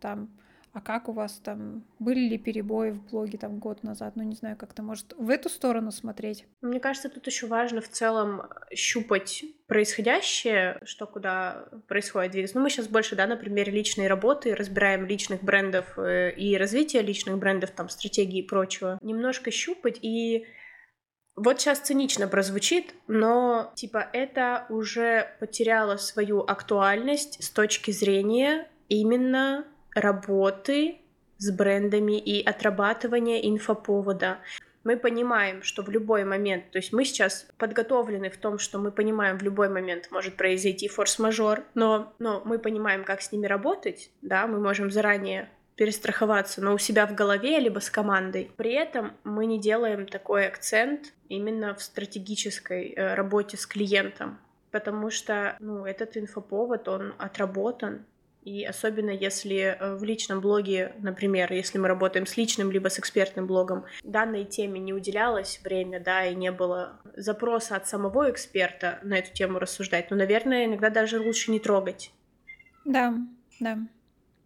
там, 0.00 0.28
а 0.72 0.80
как 0.80 1.08
у 1.08 1.12
вас 1.12 1.40
там, 1.44 1.84
были 1.98 2.20
ли 2.28 2.38
перебои 2.38 2.90
в 2.90 3.02
блоге 3.10 3.38
там 3.38 3.58
год 3.58 3.82
назад, 3.82 4.14
ну 4.16 4.22
не 4.22 4.36
знаю, 4.36 4.56
как-то 4.56 4.82
может 4.82 5.14
в 5.16 5.28
эту 5.30 5.48
сторону 5.48 5.90
смотреть? 5.90 6.46
Мне 6.60 6.78
кажется, 6.78 7.08
тут 7.08 7.26
еще 7.26 7.46
важно 7.46 7.80
в 7.80 7.88
целом 7.88 8.42
щупать 8.72 9.44
происходящее, 9.66 10.78
что 10.84 11.06
куда 11.06 11.68
происходит 11.88 12.32
двигаться. 12.32 12.56
Ну, 12.56 12.62
мы 12.62 12.70
сейчас 12.70 12.88
больше, 12.88 13.16
да, 13.16 13.26
на 13.26 13.36
примере 13.36 13.72
личной 13.72 14.06
работы 14.06 14.54
разбираем 14.54 15.06
личных 15.06 15.42
брендов 15.42 15.98
э, 15.98 16.32
и 16.32 16.56
развитие 16.56 17.02
личных 17.02 17.38
брендов, 17.38 17.70
там, 17.70 17.88
стратегии 17.88 18.40
и 18.40 18.46
прочего. 18.46 18.98
Немножко 19.02 19.50
щупать 19.50 19.98
и 20.02 20.46
вот 21.36 21.60
сейчас 21.60 21.78
цинично 21.80 22.28
прозвучит, 22.28 22.94
но 23.06 23.72
типа 23.74 24.06
это 24.12 24.66
уже 24.68 25.34
потеряло 25.40 25.96
свою 25.96 26.40
актуальность 26.40 27.42
с 27.42 27.50
точки 27.50 27.92
зрения 27.92 28.68
именно 28.88 29.64
работы 29.94 30.98
с 31.38 31.50
брендами 31.50 32.18
и 32.18 32.44
отрабатывания 32.44 33.38
инфоповода. 33.40 34.38
Мы 34.84 34.96
понимаем, 34.96 35.62
что 35.62 35.82
в 35.82 35.90
любой 35.90 36.24
момент, 36.24 36.70
то 36.70 36.78
есть 36.78 36.92
мы 36.92 37.04
сейчас 37.04 37.46
подготовлены 37.58 38.30
в 38.30 38.36
том, 38.38 38.58
что 38.58 38.78
мы 38.78 38.92
понимаем, 38.92 39.38
в 39.38 39.42
любой 39.42 39.68
момент 39.68 40.08
может 40.10 40.36
произойти 40.36 40.88
форс-мажор, 40.88 41.64
но, 41.74 42.14
но 42.18 42.42
мы 42.44 42.58
понимаем, 42.58 43.04
как 43.04 43.20
с 43.20 43.32
ними 43.32 43.46
работать, 43.46 44.10
да, 44.22 44.46
мы 44.46 44.58
можем 44.58 44.90
заранее 44.90 45.50
перестраховаться, 45.80 46.60
но 46.60 46.74
у 46.74 46.78
себя 46.78 47.06
в 47.06 47.14
голове, 47.14 47.58
либо 47.58 47.78
с 47.78 47.88
командой. 47.88 48.50
При 48.58 48.72
этом 48.72 49.12
мы 49.24 49.46
не 49.46 49.58
делаем 49.58 50.06
такой 50.06 50.46
акцент 50.46 51.14
именно 51.30 51.74
в 51.74 51.82
стратегической 51.82 52.90
э, 52.90 53.14
работе 53.14 53.56
с 53.56 53.66
клиентом, 53.66 54.38
потому 54.70 55.10
что 55.10 55.56
ну, 55.58 55.86
этот 55.86 56.18
инфоповод, 56.18 56.86
он 56.88 57.14
отработан, 57.16 58.04
и 58.42 58.64
особенно 58.64 59.10
если 59.10 59.76
э, 59.78 59.96
в 59.96 60.02
личном 60.02 60.40
блоге, 60.40 60.94
например, 60.98 61.52
если 61.52 61.78
мы 61.78 61.88
работаем 61.88 62.26
с 62.26 62.36
личным 62.36 62.70
либо 62.70 62.88
с 62.88 62.98
экспертным 62.98 63.46
блогом, 63.46 63.84
данной 64.02 64.44
теме 64.44 64.80
не 64.80 64.94
уделялось 64.94 65.60
время, 65.62 66.00
да, 66.00 66.24
и 66.24 66.34
не 66.34 66.50
было 66.50 67.00
запроса 67.16 67.76
от 67.76 67.86
самого 67.86 68.30
эксперта 68.30 68.98
на 69.02 69.18
эту 69.18 69.32
тему 69.34 69.58
рассуждать, 69.58 70.10
ну, 70.10 70.16
наверное, 70.16 70.64
иногда 70.64 70.88
даже 70.88 71.20
лучше 71.20 71.50
не 71.50 71.60
трогать. 71.60 72.12
Да, 72.84 73.14
да. 73.60 73.78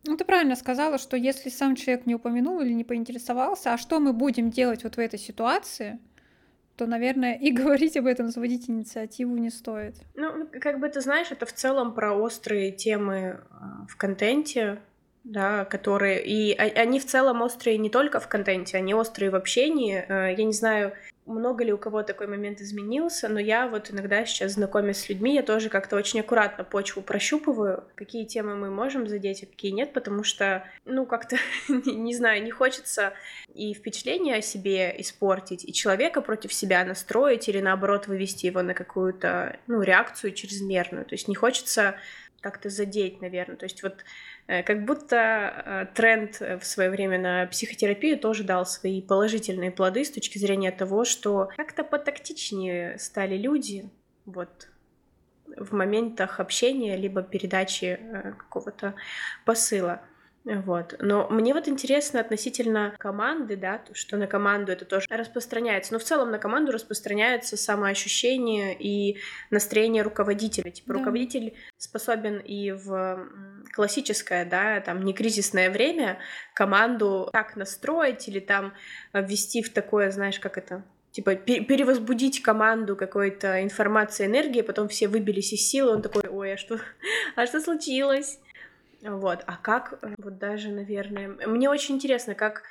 Ну, 0.07 0.17
ты 0.17 0.25
правильно 0.25 0.57
сказала, 0.57 0.99
что 0.99 1.17
если 1.17 1.49
сам 1.49 1.77
человек 1.77 2.05
не 2.05 2.15
упомянул 2.15 2.61
или 2.61 2.73
не 2.73 2.85
поинтересовался, 2.85 3.73
а 3.73 3.79
что 3.79 4.01
мы 4.01 4.13
будем 4.13 4.51
делать 4.51 4.85
вот 4.85 4.97
в 4.97 4.99
этой 4.99 5.19
ситуации, 5.19 5.99
то, 6.77 6.87
наверное, 6.87 7.35
и 7.35 7.51
говорить 7.53 7.97
об 7.97 8.07
этом, 8.07 8.29
заводить 8.29 8.69
инициативу 8.69 9.37
не 9.37 9.51
стоит. 9.51 9.97
Ну, 10.15 10.49
как 10.61 10.81
бы 10.81 10.89
ты 10.89 11.01
знаешь, 11.01 11.31
это 11.31 11.47
в 11.47 11.53
целом 11.53 11.95
про 11.95 12.13
острые 12.15 12.73
темы 12.73 13.41
а, 13.51 13.87
в 13.89 13.97
контенте, 13.97 14.81
да, 15.25 15.65
которые... 15.65 16.25
И 16.25 16.55
они 16.55 17.01
в 17.01 17.07
целом 17.07 17.43
острые 17.43 17.79
не 17.79 17.91
только 17.91 18.21
в 18.21 18.29
контенте, 18.29 18.77
они 18.77 18.95
острые 18.95 19.31
в 19.31 19.35
общении. 19.35 20.05
Э, 20.07 20.35
я 20.37 20.45
не 20.45 20.53
знаю, 20.53 20.93
много 21.27 21.65
ли 21.65 21.73
у 21.73 21.79
кого 21.79 22.03
такой 22.03 22.27
момент 22.27 22.61
изменился, 22.61 23.29
но 23.29 23.41
я 23.41 23.67
вот 23.67 23.91
иногда 23.91 24.25
сейчас, 24.27 24.53
знакомясь 24.53 24.99
с 24.99 25.09
людьми, 25.09 25.35
я 25.35 25.43
тоже 25.43 25.71
как-то 25.71 25.97
очень 25.97 26.21
аккуратно 26.21 26.65
почву 26.65 27.03
прощупываю, 27.03 27.85
какие 27.95 28.25
темы 28.25 28.57
мы 28.57 28.71
можем 28.71 29.09
задеть, 29.09 29.43
а 29.43 29.47
какие 29.47 29.73
нет, 29.73 29.93
потому 29.93 30.23
что, 30.23 30.67
ну, 30.85 31.07
как-то, 31.07 31.37
не 31.69 32.15
знаю, 32.15 32.43
не 32.43 32.51
хочется 32.51 33.15
и 33.55 33.73
впечатление 33.73 34.37
о 34.37 34.43
себе 34.43 34.95
испортить, 34.99 35.65
и 35.65 35.73
человека 35.73 36.21
против 36.21 36.53
себя 36.53 36.85
настроить, 36.85 37.49
или 37.49 37.61
наоборот 37.61 38.07
вывести 38.07 38.47
его 38.47 38.63
на 38.63 38.75
какую-то, 38.75 39.59
ну, 39.67 39.81
реакцию 39.81 40.33
чрезмерную. 40.33 41.07
То 41.07 41.15
есть 41.15 41.29
не 41.29 41.35
хочется 41.35 41.97
как-то 42.45 42.69
задеть, 42.69 43.23
наверное. 43.23 43.57
То 43.57 43.65
есть 43.65 43.83
вот 43.83 44.05
как 44.47 44.85
будто 44.85 45.17
э, 45.17 45.87
тренд 45.95 46.41
в 46.41 46.65
свое 46.65 46.91
время 46.91 47.19
на 47.19 47.47
психотерапию 47.47 48.19
тоже 48.19 48.45
дал 48.45 48.67
свои 48.67 49.01
положительные 49.01 49.71
плоды 49.71 50.05
с 50.05 50.11
точки 50.11 50.39
зрения 50.39 50.71
того, 50.71 51.05
что 51.05 51.49
как-то 51.57 51.83
потактичнее 51.83 52.99
стали 52.99 53.37
люди 53.37 53.91
вот 54.27 54.69
в 55.57 55.75
моментах 55.75 56.41
общения 56.41 56.97
либо 56.97 57.23
передачи 57.23 57.99
э, 58.01 58.33
какого-то 58.33 58.95
посыла. 59.45 60.03
Вот. 60.45 60.97
Но 60.99 61.27
мне 61.31 61.55
вот 61.55 61.69
интересно 61.69 62.21
относительно 62.21 62.95
команды, 62.99 63.57
да, 63.57 63.83
что 63.93 64.19
на 64.19 64.27
команду 64.27 64.73
это 64.73 64.85
тоже 64.85 65.07
распространяется. 65.09 65.95
Но 65.95 65.99
в 65.99 66.05
целом 66.05 66.31
на 66.31 66.39
команду 66.39 66.71
распространяется 66.71 67.57
самоощущение 67.57 68.77
и 68.79 69.19
настроение 69.51 70.03
руководителя. 70.03 70.71
Типа 70.71 70.93
да. 70.93 70.99
руководитель 70.99 71.55
способен 71.79 72.39
и 72.39 72.73
в 72.73 73.27
классическое, 73.73 74.45
да, 74.45 74.81
там 74.81 75.03
не 75.03 75.15
кризисное 75.15 75.71
время 75.71 76.19
команду 76.55 77.31
так 77.33 77.57
настроить 77.57 78.29
или 78.29 78.41
там 78.41 78.75
ввести 79.15 79.63
в 79.63 79.73
такое, 79.73 80.11
знаешь, 80.11 80.39
как 80.39 80.59
это, 80.59 80.85
типа 81.11 81.37
перевозбудить 81.37 82.43
команду 82.43 82.97
какой-то 82.97 83.63
информацией, 83.63 84.29
энергии, 84.29 84.61
потом 84.61 84.89
все 84.89 85.09
выбились 85.09 85.53
из 85.53 85.69
силы, 85.69 85.93
он 85.93 86.03
такой, 86.03 86.29
ой, 86.29 86.55
а 86.55 86.57
что, 86.57 86.79
а 87.37 87.47
что 87.47 87.61
случилось? 87.61 88.39
Вот, 89.05 89.45
а 89.47 89.57
как, 89.57 89.99
э, 90.03 90.15
вот 90.19 90.39
даже, 90.39 90.71
наверное, 90.71 91.29
мне 91.29 91.69
очень 91.69 91.97
интересно, 91.97 92.35
как 92.35 92.63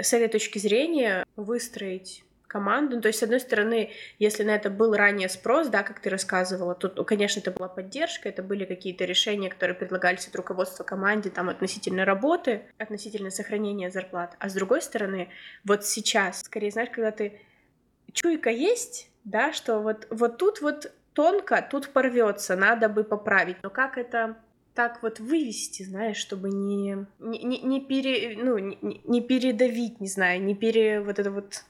с 0.00 0.12
этой 0.12 0.28
точки 0.28 0.58
зрения 0.58 1.26
выстроить 1.36 2.24
команду. 2.54 2.96
Ну, 2.96 3.02
то 3.02 3.08
есть, 3.08 3.18
с 3.18 3.22
одной 3.22 3.40
стороны, 3.40 3.90
если 4.20 4.44
на 4.44 4.54
это 4.54 4.70
был 4.70 4.94
ранее 4.94 5.28
спрос, 5.28 5.66
да, 5.68 5.82
как 5.82 6.00
ты 6.00 6.08
рассказывала, 6.08 6.76
тут, 6.76 6.96
ну, 6.96 7.04
конечно, 7.04 7.40
это 7.40 7.50
была 7.50 7.68
поддержка, 7.68 8.28
это 8.28 8.44
были 8.44 8.64
какие-то 8.64 9.04
решения, 9.04 9.50
которые 9.50 9.74
предлагались 9.76 10.28
от 10.28 10.36
руководства 10.36 10.84
команде 10.84 11.30
там 11.30 11.48
относительно 11.48 12.04
работы, 12.04 12.62
относительно 12.78 13.30
сохранения 13.30 13.90
зарплат. 13.90 14.36
А 14.38 14.48
с 14.48 14.54
другой 14.54 14.82
стороны, 14.82 15.30
вот 15.64 15.84
сейчас, 15.84 16.42
скорее, 16.42 16.70
знаешь, 16.70 16.90
когда 16.90 17.10
ты 17.10 17.40
чуйка 18.12 18.50
есть, 18.50 19.10
да, 19.24 19.52
что 19.52 19.80
вот, 19.80 20.06
вот 20.10 20.38
тут 20.38 20.60
вот 20.60 20.92
тонко, 21.12 21.66
тут 21.68 21.88
порвется, 21.88 22.54
надо 22.54 22.88
бы 22.88 23.02
поправить. 23.02 23.56
Но 23.64 23.70
как 23.70 23.98
это 23.98 24.36
так 24.74 25.02
вот 25.02 25.20
вывести, 25.20 25.84
знаешь, 25.84 26.16
чтобы 26.16 26.50
не, 26.50 27.06
не, 27.20 27.60
не, 27.60 27.80
пере, 27.80 28.36
ну, 28.36 28.58
не, 28.58 29.00
не 29.04 29.20
передавить, 29.20 30.00
не 30.00 30.08
знаю, 30.08 30.42
не 30.42 30.54
пере 30.54 31.00
вот 31.00 31.18
это 31.18 31.30
вот 31.30 31.64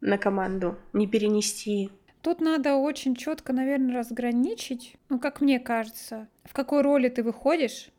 на 0.00 0.18
команду, 0.18 0.76
не 0.92 1.06
перенести. 1.06 1.90
Тут 2.22 2.40
надо 2.40 2.76
очень 2.76 3.14
четко, 3.14 3.52
наверное, 3.52 3.96
разграничить, 3.96 4.96
ну, 5.08 5.18
как 5.18 5.40
мне 5.40 5.60
кажется, 5.60 6.28
в 6.44 6.54
какой 6.54 6.82
роли 6.82 7.08
ты 7.08 7.22
выходишь 7.22 7.90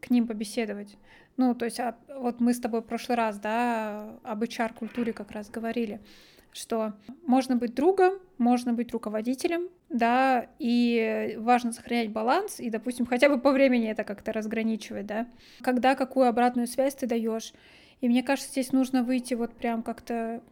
к 0.00 0.10
ним 0.10 0.26
побеседовать. 0.26 0.96
Ну, 1.40 1.54
то 1.54 1.64
есть, 1.64 1.80
а, 1.80 1.94
вот 2.18 2.38
мы 2.38 2.52
с 2.52 2.60
тобой 2.60 2.82
в 2.82 2.84
прошлый 2.84 3.16
раз, 3.16 3.38
да, 3.38 4.10
об 4.24 4.42
HR-культуре 4.42 5.14
как 5.14 5.30
раз 5.30 5.48
говорили 5.48 6.00
что 6.52 6.94
можно 7.24 7.54
быть 7.54 7.76
другом, 7.76 8.14
можно 8.36 8.72
быть 8.72 8.90
руководителем, 8.92 9.68
да, 9.88 10.48
и 10.58 11.36
важно 11.38 11.70
сохранять 11.70 12.10
баланс, 12.10 12.58
и, 12.58 12.70
допустим, 12.70 13.06
хотя 13.06 13.28
бы 13.28 13.38
по 13.38 13.52
времени 13.52 13.88
это 13.88 14.02
как-то 14.02 14.32
разграничивать, 14.32 15.06
да, 15.06 15.28
когда 15.60 15.94
какую 15.94 16.28
обратную 16.28 16.66
связь 16.66 16.96
ты 16.96 17.06
даешь. 17.06 17.52
И 18.00 18.08
мне 18.08 18.24
кажется, 18.24 18.50
здесь 18.50 18.72
нужно 18.72 19.04
выйти 19.04 19.34
вот 19.34 19.54
прям 19.54 19.84
как-то 19.84 20.42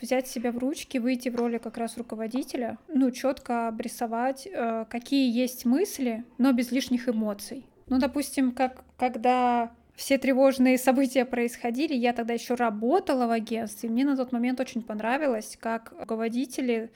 взять 0.00 0.26
себя 0.26 0.50
в 0.50 0.58
ручки, 0.58 0.98
выйти 0.98 1.28
в 1.28 1.36
роли 1.36 1.58
как 1.58 1.78
раз 1.78 1.96
руководителя, 1.96 2.78
ну, 2.88 3.12
четко 3.12 3.68
обрисовать, 3.68 4.48
э, 4.50 4.86
какие 4.90 5.32
есть 5.32 5.64
мысли, 5.64 6.24
но 6.36 6.50
без 6.50 6.72
лишних 6.72 7.08
эмоций. 7.08 7.64
Ну, 7.86 8.00
допустим, 8.00 8.50
как 8.50 8.82
когда 8.96 9.70
все 9.94 10.18
тревожные 10.18 10.76
события 10.76 11.24
происходили. 11.24 11.94
Я 11.94 12.12
тогда 12.12 12.34
еще 12.34 12.54
работала 12.54 13.26
в 13.26 13.30
агентстве. 13.30 13.88
Мне 13.88 14.04
на 14.04 14.16
тот 14.16 14.32
момент 14.32 14.60
очень 14.60 14.82
понравилось, 14.82 15.56
как 15.60 15.94
руководители 15.98 16.90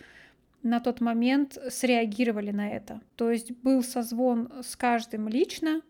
на 0.63 0.81
тот 0.81 1.01
момент 1.01 1.57
среагировали 1.71 2.51
на 2.51 2.69
это. 2.69 3.01
То 3.17 3.31
есть 3.31 3.53
был 3.53 3.83
созвон 3.83 4.51
с 4.63 4.77
каждым 4.77 5.29
лично 5.29 5.83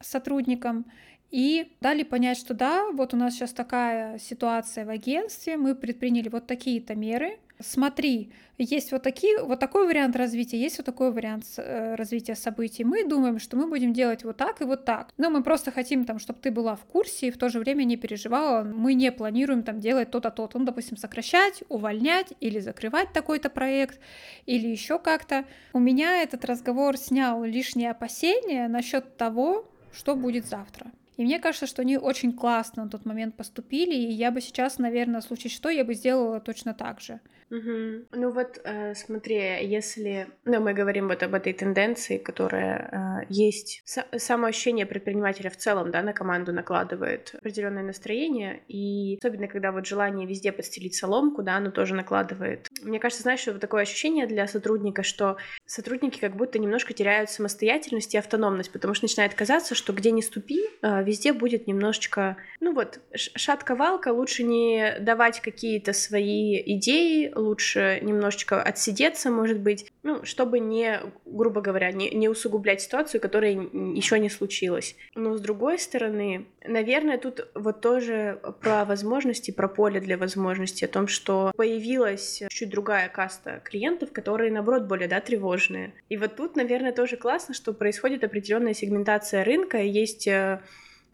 сотрудником 0.00 0.86
и 1.30 1.72
дали 1.80 2.02
понять, 2.02 2.38
что 2.38 2.54
да, 2.54 2.90
вот 2.92 3.14
у 3.14 3.16
нас 3.16 3.34
сейчас 3.34 3.52
такая 3.52 4.18
ситуация 4.18 4.84
в 4.84 4.90
агентстве, 4.90 5.56
мы 5.56 5.74
предприняли 5.74 6.28
вот 6.28 6.46
такие-то 6.46 6.94
меры, 6.94 7.38
смотри, 7.60 8.32
есть 8.58 8.92
вот, 8.92 9.02
такие, 9.02 9.42
вот 9.42 9.60
такой 9.60 9.86
вариант 9.86 10.16
развития, 10.16 10.60
есть 10.60 10.78
вот 10.78 10.86
такой 10.86 11.12
вариант 11.12 11.44
э, 11.56 11.94
развития 11.94 12.34
событий. 12.34 12.84
Мы 12.84 13.06
думаем, 13.06 13.38
что 13.38 13.56
мы 13.56 13.68
будем 13.68 13.92
делать 13.92 14.24
вот 14.24 14.36
так 14.36 14.60
и 14.60 14.64
вот 14.64 14.84
так. 14.84 15.12
Но 15.16 15.30
мы 15.30 15.42
просто 15.42 15.70
хотим, 15.70 16.04
там, 16.04 16.18
чтобы 16.18 16.40
ты 16.40 16.50
была 16.50 16.74
в 16.74 16.84
курсе 16.84 17.28
и 17.28 17.30
в 17.30 17.38
то 17.38 17.48
же 17.48 17.60
время 17.60 17.84
не 17.84 17.96
переживала. 17.96 18.64
Мы 18.64 18.94
не 18.94 19.12
планируем 19.12 19.62
там 19.62 19.80
делать 19.80 20.10
то-то, 20.10 20.30
то-то. 20.30 20.58
Ну, 20.58 20.64
допустим, 20.64 20.96
сокращать, 20.96 21.62
увольнять 21.68 22.32
или 22.40 22.58
закрывать 22.58 23.12
такой-то 23.12 23.50
проект 23.50 24.00
или 24.46 24.66
еще 24.66 24.98
как-то. 24.98 25.44
У 25.72 25.78
меня 25.78 26.22
этот 26.22 26.44
разговор 26.44 26.96
снял 26.96 27.44
лишние 27.44 27.90
опасения 27.90 28.68
насчет 28.68 29.16
того, 29.16 29.70
что 29.92 30.16
будет 30.16 30.46
завтра. 30.46 30.90
И 31.18 31.24
мне 31.24 31.40
кажется, 31.40 31.66
что 31.66 31.82
они 31.82 31.98
очень 31.98 32.32
классно 32.32 32.84
на 32.84 32.90
тот 32.90 33.04
момент 33.04 33.34
поступили, 33.34 33.92
и 33.92 34.12
я 34.12 34.30
бы 34.30 34.40
сейчас, 34.40 34.78
наверное, 34.78 35.20
в 35.20 35.24
случае 35.24 35.50
что, 35.50 35.68
я 35.68 35.84
бы 35.84 35.94
сделала 35.94 36.38
точно 36.38 36.74
так 36.74 37.00
же. 37.00 37.20
Угу. 37.50 38.06
Ну 38.12 38.30
вот, 38.30 38.60
э, 38.64 38.94
смотри, 38.94 39.66
если 39.66 40.28
ну, 40.44 40.60
мы 40.60 40.74
говорим 40.74 41.08
вот 41.08 41.22
об 41.22 41.34
этой 41.34 41.52
тенденции, 41.52 42.18
которая 42.18 43.22
э, 43.22 43.26
есть, 43.30 43.82
С 43.84 44.04
самоощущение 44.18 44.86
предпринимателя 44.86 45.50
в 45.50 45.56
целом, 45.56 45.90
да, 45.90 46.02
на 46.02 46.12
команду 46.12 46.52
накладывает 46.52 47.34
определенное 47.34 47.82
настроение, 47.82 48.60
и 48.68 49.16
особенно 49.20 49.48
когда 49.48 49.72
вот 49.72 49.86
желание 49.86 50.26
везде 50.26 50.52
подстелить 50.52 50.94
соломку, 50.94 51.42
да, 51.42 51.56
оно 51.56 51.70
тоже 51.70 51.94
накладывает. 51.94 52.68
Мне 52.82 52.98
кажется, 52.98 53.22
знаешь, 53.22 53.46
вот 53.46 53.60
такое 53.60 53.82
ощущение 53.82 54.26
для 54.26 54.46
сотрудника, 54.46 55.02
что 55.02 55.38
сотрудники 55.64 56.20
как 56.20 56.36
будто 56.36 56.58
немножко 56.58 56.92
теряют 56.92 57.30
самостоятельность 57.30 58.14
и 58.14 58.18
автономность, 58.18 58.72
потому 58.72 58.94
что 58.94 59.04
начинает 59.04 59.34
казаться, 59.34 59.74
что 59.74 59.92
где 59.92 60.10
ни 60.10 60.20
ступи, 60.20 60.60
э, 60.82 61.02
везде 61.02 61.32
будет 61.32 61.66
немножечко, 61.66 62.36
ну 62.60 62.74
вот, 62.74 63.00
шатка-валка, 63.14 64.12
лучше 64.12 64.42
не 64.42 64.96
давать 65.00 65.40
какие-то 65.40 65.94
свои 65.94 66.60
идеи, 66.76 67.32
лучше 67.38 68.00
немножечко 68.02 68.62
отсидеться, 68.62 69.30
может 69.30 69.60
быть, 69.60 69.90
ну, 70.02 70.24
чтобы 70.24 70.58
не, 70.58 71.00
грубо 71.24 71.60
говоря, 71.60 71.92
не, 71.92 72.10
не 72.10 72.28
усугублять 72.28 72.80
ситуацию, 72.82 73.20
которая 73.20 73.52
еще 73.52 74.18
не 74.18 74.28
случилась. 74.28 74.96
Но 75.14 75.36
с 75.36 75.40
другой 75.40 75.78
стороны, 75.78 76.46
наверное, 76.64 77.18
тут 77.18 77.48
вот 77.54 77.80
тоже 77.80 78.40
про 78.60 78.84
возможности, 78.84 79.50
про 79.50 79.68
поле 79.68 80.00
для 80.00 80.18
возможностей, 80.18 80.84
о 80.84 80.88
том, 80.88 81.06
что 81.08 81.52
появилась 81.56 82.42
чуть 82.50 82.70
другая 82.70 83.08
каста 83.08 83.60
клиентов, 83.64 84.12
которые, 84.12 84.52
наоборот, 84.52 84.84
более, 84.84 85.08
да, 85.08 85.20
тревожные. 85.20 85.94
И 86.08 86.16
вот 86.16 86.36
тут, 86.36 86.56
наверное, 86.56 86.92
тоже 86.92 87.16
классно, 87.16 87.54
что 87.54 87.72
происходит 87.72 88.24
определенная 88.24 88.74
сегментация 88.74 89.44
рынка, 89.44 89.78
есть 89.78 90.26
э, 90.26 90.60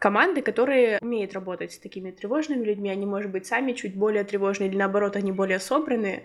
команды, 0.05 0.43
которые 0.43 0.99
умеют 1.01 1.33
работать 1.33 1.73
с 1.73 1.79
такими 1.79 2.11
тревожными 2.11 2.63
людьми, 2.63 2.91
они, 2.91 3.07
может 3.07 3.31
быть, 3.31 3.47
сами 3.47 3.71
чуть 3.71 3.95
более 3.95 4.23
тревожные 4.23 4.69
или, 4.69 4.77
наоборот, 4.77 5.15
они 5.15 5.31
более 5.31 5.59
собранные, 5.59 6.21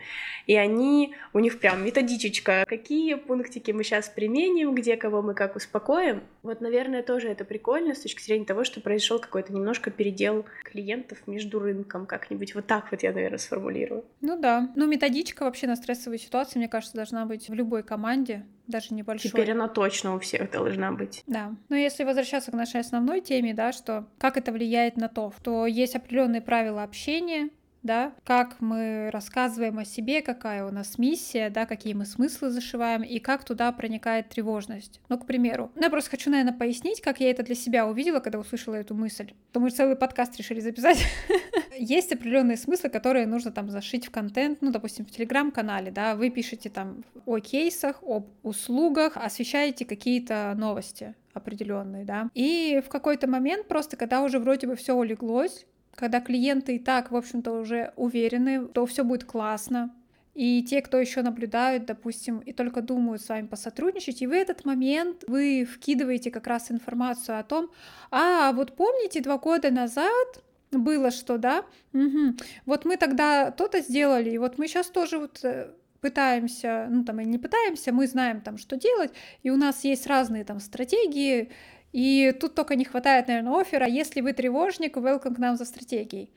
и 0.46 0.54
они, 0.54 1.14
у 1.32 1.38
них 1.38 1.58
прям 1.60 1.82
методичечка, 1.82 2.66
какие 2.68 3.14
пунктики 3.14 3.70
мы 3.70 3.82
сейчас 3.82 4.10
применим, 4.10 4.74
где 4.74 4.98
кого 4.98 5.22
мы 5.22 5.32
как 5.32 5.56
успокоим. 5.56 6.20
Вот, 6.42 6.60
наверное, 6.60 7.02
тоже 7.02 7.28
это 7.28 7.46
прикольно 7.46 7.94
с 7.94 8.00
точки 8.00 8.22
зрения 8.22 8.44
того, 8.44 8.64
что 8.64 8.82
произошел 8.82 9.18
какой-то 9.18 9.54
немножко 9.54 9.90
передел 9.90 10.44
клиентов 10.62 11.16
между 11.26 11.58
рынком, 11.58 12.04
как-нибудь. 12.04 12.54
Вот 12.54 12.66
так 12.66 12.90
вот 12.90 13.02
я, 13.02 13.14
наверное, 13.14 13.38
сформулирую. 13.38 14.04
Ну 14.20 14.38
да, 14.38 14.68
ну 14.76 14.86
методичка 14.86 15.44
вообще 15.44 15.66
на 15.66 15.76
стрессовые 15.76 16.18
ситуации, 16.18 16.58
мне 16.58 16.68
кажется, 16.68 16.96
должна 16.96 17.24
быть 17.24 17.48
в 17.48 17.54
любой 17.54 17.82
команде, 17.82 18.44
даже 18.70 18.94
небольшой. 18.94 19.30
Теперь 19.30 19.52
она 19.52 19.68
точно 19.68 20.14
у 20.14 20.18
всех 20.18 20.50
должна 20.50 20.92
быть. 20.92 21.22
Да. 21.26 21.54
Но 21.68 21.76
если 21.76 22.04
возвращаться 22.04 22.50
к 22.50 22.54
нашей 22.54 22.80
основной 22.80 23.20
теме, 23.20 23.54
да, 23.54 23.72
что 23.72 24.06
как 24.18 24.36
это 24.36 24.52
влияет 24.52 24.96
на 24.96 25.08
то, 25.08 25.32
то 25.42 25.66
есть 25.66 25.96
определенные 25.96 26.40
правила 26.40 26.82
общения, 26.82 27.50
да, 27.82 28.12
как 28.24 28.60
мы 28.60 29.10
рассказываем 29.12 29.78
о 29.78 29.84
себе, 29.84 30.22
какая 30.22 30.64
у 30.64 30.70
нас 30.70 30.98
миссия, 30.98 31.50
да, 31.50 31.66
какие 31.66 31.94
мы 31.94 32.04
смыслы 32.04 32.50
зашиваем 32.50 33.02
и 33.02 33.18
как 33.18 33.44
туда 33.44 33.72
проникает 33.72 34.28
тревожность. 34.28 35.00
Ну, 35.08 35.18
к 35.18 35.26
примеру, 35.26 35.70
ну, 35.74 35.82
я 35.82 35.90
просто 35.90 36.10
хочу, 36.10 36.30
наверное, 36.30 36.56
пояснить, 36.56 37.00
как 37.00 37.20
я 37.20 37.30
это 37.30 37.42
для 37.42 37.54
себя 37.54 37.86
увидела, 37.86 38.20
когда 38.20 38.38
услышала 38.38 38.74
эту 38.74 38.94
мысль. 38.94 39.32
То 39.52 39.60
мы 39.60 39.70
целый 39.70 39.96
подкаст 39.96 40.36
решили 40.36 40.60
записать. 40.60 40.98
Есть 41.78 42.12
определенные 42.12 42.56
смыслы, 42.56 42.90
которые 42.90 43.26
нужно 43.26 43.50
там 43.50 43.70
зашить 43.70 44.06
в 44.06 44.10
контент, 44.10 44.58
ну, 44.60 44.70
допустим, 44.70 45.06
в 45.06 45.10
телеграм-канале, 45.10 45.90
да, 45.90 46.14
вы 46.14 46.30
пишете 46.30 46.68
там 46.68 47.04
о 47.26 47.38
кейсах, 47.38 48.02
об 48.02 48.26
услугах, 48.42 49.16
освещаете 49.16 49.84
какие-то 49.84 50.54
новости 50.56 51.14
определенные, 51.32 52.04
да. 52.04 52.28
И 52.34 52.82
в 52.84 52.88
какой-то 52.88 53.28
момент 53.28 53.68
просто, 53.68 53.96
когда 53.96 54.22
уже 54.22 54.38
вроде 54.38 54.66
бы 54.66 54.76
все 54.76 54.94
улеглось, 54.94 55.66
когда 56.00 56.20
клиенты 56.20 56.76
и 56.76 56.78
так, 56.78 57.10
в 57.10 57.16
общем-то, 57.16 57.52
уже 57.52 57.92
уверены, 57.96 58.66
то 58.66 58.86
все 58.86 59.04
будет 59.04 59.24
классно. 59.24 59.94
И 60.34 60.62
те, 60.62 60.80
кто 60.80 60.98
еще 60.98 61.22
наблюдают, 61.22 61.84
допустим, 61.84 62.38
и 62.38 62.52
только 62.52 62.80
думают 62.80 63.20
с 63.20 63.28
вами 63.28 63.46
посотрудничать, 63.46 64.22
и 64.22 64.26
в 64.26 64.32
этот 64.32 64.64
момент 64.64 65.24
вы 65.26 65.66
вкидываете 65.70 66.30
как 66.30 66.46
раз 66.46 66.70
информацию 66.70 67.38
о 67.38 67.42
том, 67.42 67.70
а 68.10 68.52
вот 68.52 68.76
помните, 68.76 69.20
два 69.20 69.36
года 69.38 69.70
назад 69.70 70.42
было 70.70 71.10
что, 71.10 71.36
да? 71.36 71.64
Угу. 71.92 72.36
Вот 72.64 72.84
мы 72.86 72.96
тогда 72.96 73.50
то-то 73.50 73.80
сделали, 73.80 74.30
и 74.30 74.38
вот 74.38 74.56
мы 74.56 74.68
сейчас 74.68 74.86
тоже 74.86 75.18
вот 75.18 75.40
э, 75.42 75.72
пытаемся, 76.00 76.86
ну 76.88 77.04
там 77.04 77.20
и 77.20 77.24
не 77.24 77.38
пытаемся, 77.38 77.92
мы 77.92 78.06
знаем 78.06 78.40
там, 78.40 78.56
что 78.56 78.76
делать, 78.76 79.12
и 79.42 79.50
у 79.50 79.56
нас 79.56 79.84
есть 79.84 80.06
разные 80.06 80.44
там 80.44 80.60
стратегии, 80.60 81.50
и 81.92 82.32
тут 82.38 82.54
только 82.54 82.76
не 82.76 82.84
хватает, 82.84 83.28
наверное, 83.28 83.60
оффера. 83.60 83.86
Если 83.86 84.20
вы 84.20 84.32
тревожник, 84.32 84.96
welcome 84.96 85.34
к 85.34 85.38
нам 85.38 85.56
за 85.56 85.64
стратегией. 85.64 86.30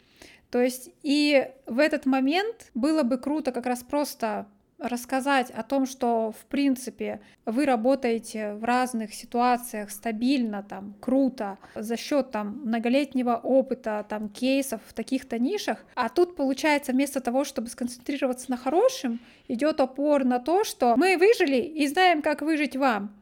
То 0.50 0.62
есть 0.62 0.91
и 1.01 1.50
в 1.65 1.79
этот 1.79 2.05
момент 2.05 2.72
было 2.75 3.03
бы 3.03 3.17
круто 3.17 3.51
как 3.51 3.65
раз 3.65 3.83
просто 3.83 4.48
рассказать 4.83 5.50
о 5.50 5.63
том, 5.63 5.86
что 5.86 6.31
в 6.31 6.46
принципе 6.46 7.22
вы 7.46 7.66
работаете 7.66 8.53
в 8.53 8.63
разных 8.63 9.13
ситуациях 9.13 9.89
стабильно, 9.89 10.61
там, 10.61 10.94
круто, 11.00 11.57
за 11.74 11.96
счет 11.96 12.31
там 12.31 12.61
многолетнего 12.66 13.39
опыта, 13.42 14.05
там, 14.07 14.29
кейсов 14.29 14.81
в 14.85 14.94
таких-то 14.94 15.39
нишах, 15.39 15.85
а 15.96 16.09
тут 16.09 16.35
получается 16.35 16.92
вместо 16.92 17.22
того, 17.22 17.46
чтобы 17.46 17.70
сконцентрироваться 17.70 18.51
на 18.51 18.57
хорошем, 18.57 19.20
идет 19.48 19.79
опор 19.79 20.25
на 20.25 20.39
то, 20.39 20.63
что 20.63 20.96
мы 20.98 21.18
выжили 21.18 21.61
и 21.61 21.87
знаем, 21.87 22.22
как 22.22 22.42
выжить 22.42 22.75
вам. 22.75 23.16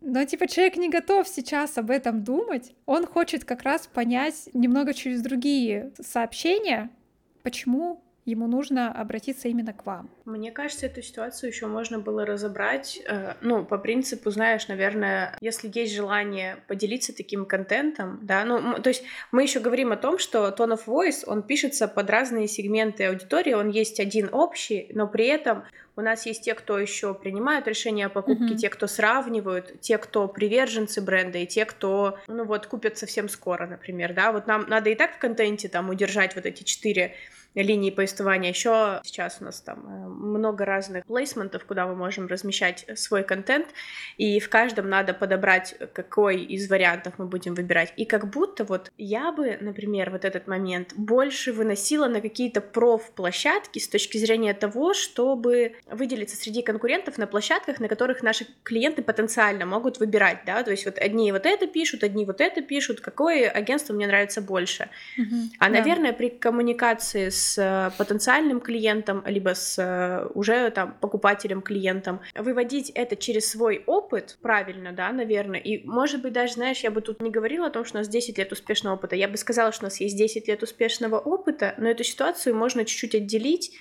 Но 0.00 0.24
типа 0.24 0.46
человек 0.46 0.76
не 0.76 0.88
готов 0.88 1.26
сейчас 1.26 1.78
об 1.78 1.90
этом 1.90 2.22
думать. 2.22 2.74
Он 2.86 3.06
хочет 3.06 3.44
как 3.44 3.62
раз 3.62 3.86
понять 3.86 4.48
немного 4.52 4.94
через 4.94 5.22
другие 5.22 5.92
сообщения, 6.00 6.90
почему 7.42 8.02
ему 8.26 8.48
нужно 8.48 8.92
обратиться 8.92 9.48
именно 9.48 9.72
к 9.72 9.86
вам. 9.86 10.10
Мне 10.24 10.50
кажется, 10.50 10.86
эту 10.86 11.00
ситуацию 11.00 11.50
еще 11.50 11.66
можно 11.68 12.00
было 12.00 12.26
разобрать, 12.26 13.00
э, 13.06 13.34
ну, 13.40 13.64
по 13.64 13.78
принципу, 13.78 14.30
знаешь, 14.30 14.66
наверное, 14.68 15.36
если 15.40 15.70
есть 15.72 15.94
желание 15.94 16.56
поделиться 16.66 17.16
таким 17.16 17.46
контентом, 17.46 18.18
да, 18.22 18.44
ну, 18.44 18.82
то 18.82 18.88
есть 18.88 19.04
мы 19.30 19.44
еще 19.44 19.60
говорим 19.60 19.92
о 19.92 19.96
том, 19.96 20.18
что 20.18 20.48
Tone 20.48 20.76
of 20.76 20.86
Voice, 20.86 21.22
он 21.26 21.44
пишется 21.44 21.86
под 21.86 22.10
разные 22.10 22.48
сегменты 22.48 23.06
аудитории, 23.06 23.52
он 23.52 23.70
есть 23.70 24.00
один 24.00 24.28
общий, 24.32 24.88
но 24.92 25.06
при 25.06 25.26
этом 25.26 25.62
у 25.94 26.02
нас 26.02 26.26
есть 26.26 26.42
те, 26.42 26.54
кто 26.54 26.78
еще 26.78 27.14
принимают 27.14 27.66
решения 27.66 28.06
о 28.06 28.10
покупке, 28.10 28.54
mm-hmm. 28.54 28.58
те, 28.58 28.68
кто 28.68 28.86
сравнивают, 28.86 29.80
те, 29.80 29.96
кто 29.96 30.28
приверженцы 30.28 31.00
бренда, 31.00 31.38
и 31.38 31.46
те, 31.46 31.64
кто, 31.64 32.18
ну 32.26 32.44
вот, 32.44 32.66
купят 32.66 32.98
совсем 32.98 33.30
скоро, 33.30 33.66
например, 33.66 34.12
да. 34.12 34.30
Вот 34.32 34.46
нам 34.46 34.66
надо 34.68 34.90
и 34.90 34.94
так 34.94 35.14
в 35.14 35.18
контенте 35.18 35.68
там 35.68 35.88
удержать 35.88 36.34
вот 36.34 36.44
эти 36.44 36.64
четыре 36.64 37.14
линии 37.62 37.90
повествования. 37.90 38.50
Еще 38.50 39.00
сейчас 39.04 39.38
у 39.40 39.44
нас 39.44 39.60
там 39.60 39.84
э, 39.86 40.08
много 40.08 40.64
разных 40.64 41.04
плейсментов, 41.06 41.64
куда 41.64 41.86
мы 41.86 41.94
можем 41.94 42.26
размещать 42.26 42.86
свой 42.96 43.22
контент, 43.24 43.68
и 44.16 44.38
в 44.40 44.48
каждом 44.48 44.88
надо 44.88 45.14
подобрать, 45.14 45.74
какой 45.92 46.42
из 46.42 46.68
вариантов 46.68 47.14
мы 47.18 47.26
будем 47.26 47.54
выбирать. 47.54 47.92
И 47.96 48.04
как 48.04 48.30
будто 48.30 48.64
вот 48.64 48.92
я 48.98 49.32
бы, 49.32 49.56
например, 49.60 50.10
вот 50.10 50.24
этот 50.24 50.46
момент 50.46 50.92
больше 50.96 51.52
выносила 51.52 52.08
на 52.08 52.20
какие-то 52.20 52.60
проф-площадки 52.60 53.78
с 53.78 53.88
точки 53.88 54.18
зрения 54.18 54.54
того, 54.54 54.94
чтобы 54.94 55.76
выделиться 55.90 56.36
среди 56.36 56.62
конкурентов 56.62 57.18
на 57.18 57.26
площадках, 57.26 57.80
на 57.80 57.88
которых 57.88 58.22
наши 58.22 58.46
клиенты 58.62 59.02
потенциально 59.02 59.66
могут 59.66 59.98
выбирать, 59.98 60.40
да, 60.46 60.62
то 60.62 60.70
есть 60.70 60.84
вот 60.84 60.98
одни 60.98 61.32
вот 61.32 61.46
это 61.46 61.66
пишут, 61.66 62.02
одни 62.04 62.24
вот 62.24 62.40
это 62.40 62.60
пишут, 62.62 63.00
какое 63.00 63.48
агентство 63.48 63.94
мне 63.94 64.06
нравится 64.06 64.40
больше. 64.40 64.88
Mm-hmm. 65.18 65.56
А, 65.58 65.64
да. 65.64 65.70
наверное, 65.70 66.12
при 66.12 66.28
коммуникации 66.28 67.30
с 67.30 67.45
с 67.46 67.58
э, 67.58 67.90
потенциальным 67.96 68.60
клиентом, 68.60 69.22
либо 69.26 69.54
с 69.54 69.78
э, 69.78 70.28
уже 70.34 70.70
там 70.70 70.96
покупателем, 71.00 71.62
клиентом, 71.62 72.20
выводить 72.34 72.90
это 72.90 73.16
через 73.16 73.50
свой 73.50 73.82
опыт 73.86 74.36
правильно, 74.42 74.92
да, 74.92 75.12
наверное, 75.12 75.60
и 75.60 75.86
может 75.86 76.22
быть 76.22 76.32
даже, 76.32 76.54
знаешь, 76.54 76.80
я 76.80 76.90
бы 76.90 77.00
тут 77.00 77.22
не 77.22 77.30
говорила 77.30 77.66
о 77.66 77.70
том, 77.70 77.84
что 77.84 77.98
у 77.98 78.00
нас 78.00 78.08
10 78.08 78.38
лет 78.38 78.52
успешного 78.52 78.94
опыта, 78.94 79.16
я 79.16 79.28
бы 79.28 79.36
сказала, 79.36 79.72
что 79.72 79.84
у 79.84 79.86
нас 79.86 80.00
есть 80.00 80.16
10 80.16 80.48
лет 80.48 80.62
успешного 80.62 81.18
опыта, 81.18 81.74
но 81.78 81.88
эту 81.88 82.04
ситуацию 82.04 82.54
можно 82.54 82.84
чуть-чуть 82.84 83.14
отделить 83.14 83.72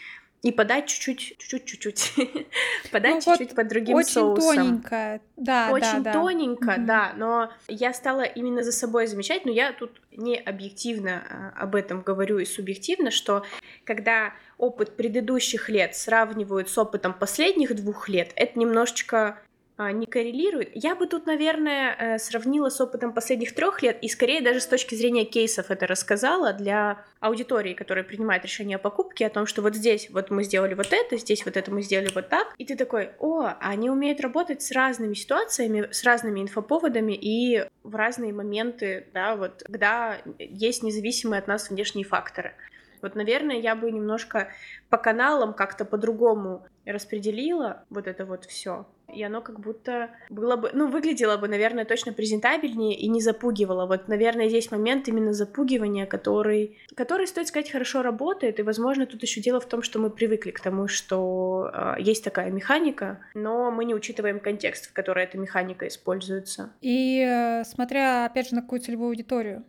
и 0.46 0.52
подать 0.52 0.86
чуть-чуть, 0.86 1.40
чуть-чуть, 1.40 1.66
чуть-чуть, 1.66 2.14
подать 2.92 3.16
ну, 3.16 3.22
чуть-чуть 3.22 3.50
вот 3.50 3.56
под 3.56 3.68
другим 3.68 3.96
очень 3.96 4.12
соусом. 4.12 4.48
Очень 4.48 4.58
тоненько, 4.58 5.22
да, 5.38 5.70
Очень 5.72 6.04
да, 6.04 6.14
тоненько, 6.14 6.72
mm-hmm. 6.72 6.86
да, 6.86 7.14
но 7.18 7.52
я 7.68 7.94
стала 7.96 8.22
именно 8.22 8.62
за 8.62 8.72
собой 8.72 9.08
замечать, 9.08 9.46
но 9.46 9.52
я 9.52 9.74
тут 9.74 10.00
не 10.12 10.38
объективно 10.38 11.24
а, 11.28 11.64
об 11.64 11.74
этом 11.74 12.04
говорю 12.04 12.38
и 12.38 12.46
субъективно, 12.46 13.10
что 13.10 13.44
когда 13.86 14.34
опыт 14.60 14.96
предыдущих 14.96 15.68
лет 15.68 15.96
сравнивают 15.96 16.70
с 16.70 16.78
опытом 16.78 17.16
последних 17.16 17.76
двух 17.76 18.08
лет, 18.08 18.32
это 18.36 18.60
немножечко 18.60 19.40
не 19.78 20.06
коррелирует. 20.06 20.72
Я 20.74 20.96
бы 20.96 21.06
тут, 21.06 21.26
наверное, 21.26 21.96
э, 21.98 22.18
сравнила 22.18 22.70
с 22.70 22.80
опытом 22.80 23.14
последних 23.14 23.54
трех 23.54 23.82
лет 23.82 23.98
и 24.02 24.08
скорее 24.08 24.42
даже 24.42 24.62
с 24.62 24.68
точки 24.68 24.96
зрения 24.96 25.26
кейсов 25.26 25.70
это 25.70 25.86
рассказала 25.86 26.54
для 26.54 27.04
аудитории, 27.20 27.74
которая 27.74 28.06
принимает 28.06 28.44
решение 28.44 28.78
о 28.78 28.80
покупке, 28.80 29.28
о 29.28 29.30
том, 29.30 29.46
что 29.46 29.62
вот 29.62 29.76
здесь 29.76 30.10
вот 30.12 30.32
мы 30.32 30.44
сделали 30.44 30.74
вот 30.74 30.94
это, 30.94 31.18
здесь 31.18 31.46
вот 31.46 31.58
это 31.58 31.72
мы 31.72 31.82
сделали 31.82 32.10
вот 32.16 32.30
так, 32.30 32.54
и 32.58 32.66
ты 32.66 32.78
такой, 32.78 33.12
о, 33.20 33.52
они 33.60 33.90
умеют 33.90 34.22
работать 34.22 34.62
с 34.62 34.72
разными 34.72 35.14
ситуациями, 35.14 35.90
с 35.92 36.04
разными 36.04 36.42
инфоповодами 36.42 37.14
и 37.14 37.66
в 37.84 37.96
разные 37.96 38.34
моменты, 38.34 39.08
да, 39.14 39.36
вот, 39.36 39.64
когда 39.66 40.18
есть 40.40 40.84
независимые 40.84 41.40
от 41.40 41.48
нас 41.48 41.70
внешние 41.70 42.06
факторы. 42.06 42.54
Вот, 43.02 43.16
наверное, 43.16 43.58
я 43.58 43.76
бы 43.76 43.92
немножко 43.92 44.50
по 44.90 44.98
каналам 44.98 45.54
как-то 45.54 45.86
по-другому 45.86 46.66
распределила 46.92 47.84
вот 47.90 48.08
это 48.08 48.26
вот 48.26 48.46
все. 48.46 48.86
И 49.14 49.24
оно 49.24 49.42
как 49.42 49.60
будто 49.60 50.10
было 50.30 50.56
бы, 50.56 50.72
ну, 50.74 50.88
выглядело 50.88 51.38
бы, 51.38 51.48
наверное, 51.48 51.86
точно 51.86 52.12
презентабельнее 52.12 52.98
и 52.98 53.08
не 53.08 53.22
запугивало. 53.22 53.86
Вот, 53.86 54.08
наверное, 54.08 54.50
здесь 54.50 54.72
момент 54.72 55.08
именно 55.08 55.34
запугивания, 55.34 56.06
который, 56.06 56.78
который, 56.96 57.28
стоит 57.28 57.48
сказать, 57.48 57.72
хорошо 57.72 58.02
работает. 58.02 58.60
И, 58.60 58.64
возможно, 58.64 59.06
тут 59.06 59.22
еще 59.22 59.42
дело 59.42 59.60
в 59.60 59.68
том, 59.68 59.84
что 59.84 60.00
мы 60.00 60.10
привыкли 60.10 60.52
к 60.52 60.60
тому, 60.60 60.88
что 60.88 61.70
э, 61.74 61.96
есть 62.00 62.24
такая 62.24 62.52
механика, 62.52 63.20
но 63.34 63.72
мы 63.72 63.86
не 63.86 63.94
учитываем 63.94 64.40
контекст, 64.40 64.90
в 64.90 64.94
который 64.94 65.24
эта 65.24 65.38
механика 65.38 65.88
используется. 65.88 66.74
И 66.82 67.22
э, 67.22 67.64
смотря, 67.64 68.26
опять 68.26 68.50
же, 68.50 68.56
на 68.56 68.62
какую 68.62 68.82
целевую 68.82 69.10
аудиторию. 69.10 69.64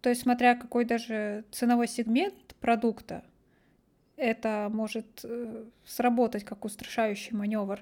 То 0.00 0.08
есть, 0.08 0.22
смотря 0.22 0.56
какой 0.56 0.84
даже 0.84 1.44
ценовой 1.52 1.86
сегмент 1.86 2.34
продукта, 2.60 3.22
это 4.22 4.68
может 4.72 5.20
э, 5.24 5.64
сработать 5.84 6.44
как 6.44 6.64
устрашающий 6.64 7.36
маневр. 7.36 7.80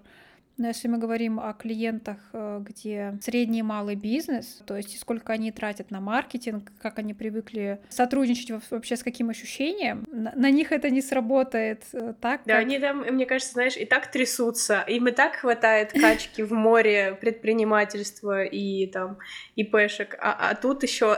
Но 0.60 0.68
если 0.68 0.88
мы 0.88 0.98
говорим 0.98 1.40
о 1.40 1.54
клиентах, 1.54 2.18
э, 2.34 2.60
где 2.60 3.18
средний 3.22 3.60
и 3.60 3.62
малый 3.62 3.94
бизнес, 3.94 4.62
то 4.66 4.76
есть 4.76 5.00
сколько 5.00 5.32
они 5.32 5.50
тратят 5.52 5.90
на 5.90 6.02
маркетинг, 6.02 6.70
как 6.82 6.98
они 6.98 7.14
привыкли 7.14 7.80
сотрудничать 7.88 8.52
вообще 8.68 8.96
с 8.96 9.02
каким 9.02 9.30
ощущением, 9.30 10.04
на, 10.12 10.32
на 10.36 10.50
них 10.50 10.70
это 10.70 10.90
не 10.90 11.00
сработает 11.00 11.84
э, 11.94 12.12
так. 12.20 12.42
Да, 12.44 12.56
как... 12.56 12.62
они 12.62 12.78
там, 12.78 12.98
мне 12.98 13.24
кажется, 13.24 13.54
знаешь, 13.54 13.78
и 13.78 13.86
так 13.86 14.10
трясутся, 14.10 14.84
им 14.86 15.08
и 15.08 15.12
так 15.12 15.36
хватает 15.36 15.92
качки 15.92 16.42
в 16.42 16.52
море 16.52 17.16
предпринимательства 17.18 18.44
и 18.44 18.86
там 18.86 19.16
ИПшек, 19.56 20.18
а, 20.20 20.50
а 20.50 20.54
тут 20.56 20.82
еще 20.82 21.16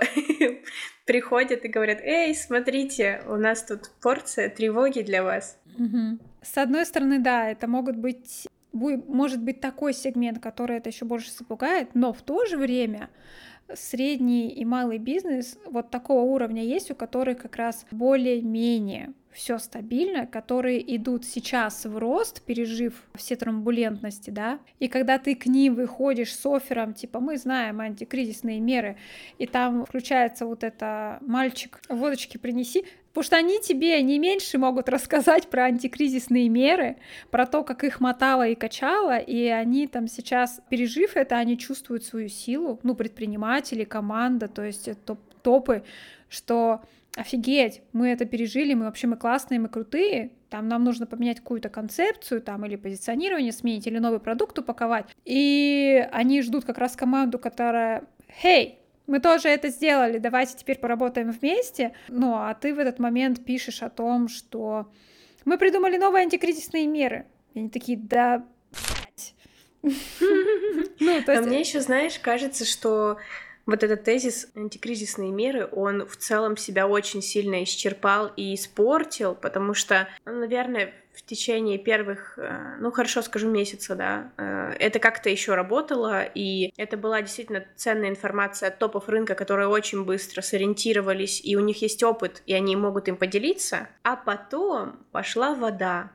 приходят 1.05 1.65
и 1.65 1.69
говорят, 1.69 1.99
эй, 2.01 2.33
смотрите, 2.37 3.25
у 3.27 3.35
нас 3.35 3.65
тут 3.65 3.91
порция 4.01 4.51
тревоги 4.51 5.01
для 5.01 5.25
вас. 5.25 5.59
Угу. 5.77 6.21
С 6.43 6.59
одной 6.59 6.87
стороны, 6.87 7.19
да, 7.19 7.51
это 7.51 7.67
могут 7.67 7.97
быть 7.97 8.47
может 8.73 9.43
быть 9.43 9.61
такой 9.61 9.95
сегмент, 9.95 10.39
который 10.39 10.79
это 10.79 10.89
еще 10.89 11.05
больше 11.05 11.31
запугает, 11.31 11.95
но 11.95 12.13
в 12.13 12.23
то 12.23 12.47
же 12.47 12.57
время 12.57 13.11
средний 13.75 14.49
и 14.49 14.65
малый 14.65 14.99
бизнес 14.99 15.59
вот 15.67 15.91
такого 15.91 16.23
уровня 16.23 16.63
есть, 16.63 16.91
у 16.91 16.95
которых 16.95 17.39
как 17.39 17.57
раз 17.57 17.87
более-менее 17.91 19.13
все 19.33 19.59
стабильно, 19.59 20.27
которые 20.27 20.97
идут 20.97 21.25
сейчас 21.25 21.87
в 21.87 21.97
рост, 21.97 22.43
пережив 22.43 23.03
все 23.15 23.35
турбулентности, 23.35 24.31
да, 24.31 24.59
и 24.79 24.89
когда 24.89 25.19
ты 25.19 25.35
к 25.35 25.47
ним 25.47 25.75
выходишь 25.75 26.35
с 26.35 26.45
оффером, 26.45 26.93
типа, 26.93 27.19
мы 27.19 27.39
знаем 27.39 27.81
антикризисные 27.81 28.61
меры, 28.61 28.97
и 29.39 29.47
там 29.47 29.87
включается 29.87 30.45
вот 30.45 30.63
это 30.63 31.19
«мальчик, 31.23 31.81
водочки 31.89 32.37
принеси», 32.37 32.85
Потому 33.13 33.25
что 33.25 33.37
они 33.37 33.61
тебе 33.61 34.01
не 34.03 34.19
меньше 34.19 34.57
могут 34.57 34.89
рассказать 34.89 35.49
про 35.49 35.65
антикризисные 35.65 36.49
меры, 36.49 36.97
про 37.31 37.47
то, 37.47 37.63
как 37.63 37.85
их 37.85 38.01
мотало 38.01 38.49
и 38.49 38.55
качало, 38.55 39.19
и 39.19 39.47
они 39.49 39.87
там 39.87 40.09
сейчас, 40.09 40.61
пережив 40.71 41.17
это, 41.17 41.37
они 41.37 41.59
чувствуют 41.59 42.05
свою 42.05 42.29
силу, 42.29 42.81
ну, 42.83 42.95
предприниматели, 42.95 43.85
команда, 43.85 44.49
то 44.49 44.63
есть 44.63 44.89
топ 45.05 45.19
топы, 45.43 45.83
что 46.29 46.83
офигеть, 47.17 47.83
мы 47.93 48.09
это 48.09 48.25
пережили, 48.25 48.75
мы 48.75 48.87
вообще 48.87 49.07
мы 49.07 49.17
классные, 49.17 49.61
мы 49.61 49.69
крутые, 49.69 50.31
там 50.49 50.69
нам 50.69 50.85
нужно 50.85 51.07
поменять 51.07 51.41
какую-то 51.41 51.69
концепцию, 51.69 52.41
там 52.41 52.65
или 52.65 52.77
позиционирование 52.77 53.53
сменить, 53.53 53.87
или 53.87 53.99
новый 53.99 54.21
продукт 54.21 54.59
упаковать. 54.59 55.07
И 55.25 56.09
они 56.13 56.41
ждут 56.43 56.65
как 56.65 56.79
раз 56.79 56.97
команду, 56.97 57.39
которая, 57.39 58.05
«Хей, 58.41 58.79
мы 59.07 59.21
тоже 59.21 59.49
это 59.49 59.69
сделали, 59.69 60.19
давайте 60.19 60.57
теперь 60.57 60.79
поработаем 60.79 61.31
вместе. 61.31 61.95
Ну, 62.09 62.35
а 62.35 62.55
ты 62.55 62.75
в 62.75 62.79
этот 62.79 62.99
момент 62.99 63.45
пишешь 63.45 63.83
о 63.83 63.91
том, 63.91 64.29
что 64.29 64.91
мы 65.45 65.59
придумали 65.59 65.97
новые 65.97 66.23
антикризисные 66.23 66.87
меры. 66.87 67.27
И 67.55 67.59
они 67.59 67.69
такие, 67.69 67.99
да, 67.99 68.45
Ну, 69.83 71.23
то 71.23 71.33
есть... 71.33 71.45
А 71.45 71.49
мне 71.49 71.61
еще, 71.61 71.81
знаешь, 71.81 72.19
кажется, 72.19 72.65
что 72.65 73.19
вот 73.67 73.83
этот 73.83 74.05
тезис 74.05 74.49
антикризисные 74.55 75.31
меры, 75.31 75.69
он 75.71 76.07
в 76.07 76.17
целом 76.17 76.57
себя 76.57 76.87
очень 76.89 77.23
сильно 77.23 77.63
исчерпал 77.63 78.33
и 78.37 78.55
испортил, 78.55 79.35
потому 79.35 79.75
что, 79.75 80.09
ну, 80.25 80.41
наверное, 80.41 80.93
в 81.15 81.23
течение 81.23 81.79
первых, 81.79 82.39
э, 82.39 82.77
ну 82.81 82.91
хорошо 82.91 83.21
скажу, 83.23 83.51
месяца, 83.51 83.95
да, 83.95 84.33
э, 84.39 84.75
это 84.79 84.99
как-то 84.99 85.29
еще 85.29 85.55
работало, 85.55 86.23
и 86.23 86.73
это 86.77 86.97
была 86.97 87.21
действительно 87.21 87.65
ценная 87.77 88.09
информация 88.09 88.69
от 88.71 88.79
топов 88.79 89.09
рынка, 89.09 89.35
которые 89.35 89.69
очень 89.69 90.05
быстро 90.05 90.41
сориентировались, 90.41 91.41
и 91.45 91.55
у 91.57 91.61
них 91.61 91.83
есть 91.83 92.03
опыт, 92.03 92.43
и 92.47 92.55
они 92.55 92.77
могут 92.77 93.09
им 93.09 93.17
поделиться, 93.17 93.89
а 94.03 94.17
потом 94.17 94.97
пошла 95.13 95.55
вода, 95.55 96.11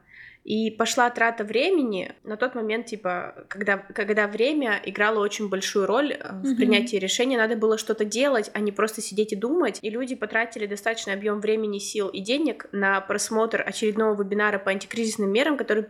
и 0.47 0.71
пошла 0.71 1.09
трата 1.09 1.43
времени 1.43 2.13
на 2.23 2.37
тот 2.37 2.55
момент, 2.55 2.85
типа, 2.85 3.35
когда, 3.49 3.77
когда 3.77 4.27
время 4.27 4.81
играло 4.85 5.19
очень 5.19 5.49
большую 5.49 5.85
роль 5.85 6.13
э, 6.13 6.33
в 6.41 6.55
принятии 6.55 6.95
решения, 6.95 7.35
надо 7.35 7.57
было 7.57 7.77
что-то 7.77 8.05
делать, 8.05 8.49
а 8.53 8.61
не 8.61 8.71
просто 8.71 9.01
сидеть 9.01 9.33
и 9.33 9.35
думать. 9.35 9.79
И 9.81 9.89
люди 9.89 10.15
потратили 10.15 10.65
достаточный 10.65 11.13
объем 11.13 11.41
времени, 11.41 11.79
сил 11.79 12.07
и 12.07 12.21
денег 12.21 12.67
на 12.71 13.01
просмотр 13.01 13.61
очередного 13.61 14.23
вебинара 14.23 14.57
по 14.57 14.71
антикризисным 14.71 15.29
мерам, 15.29 15.57
который 15.57 15.87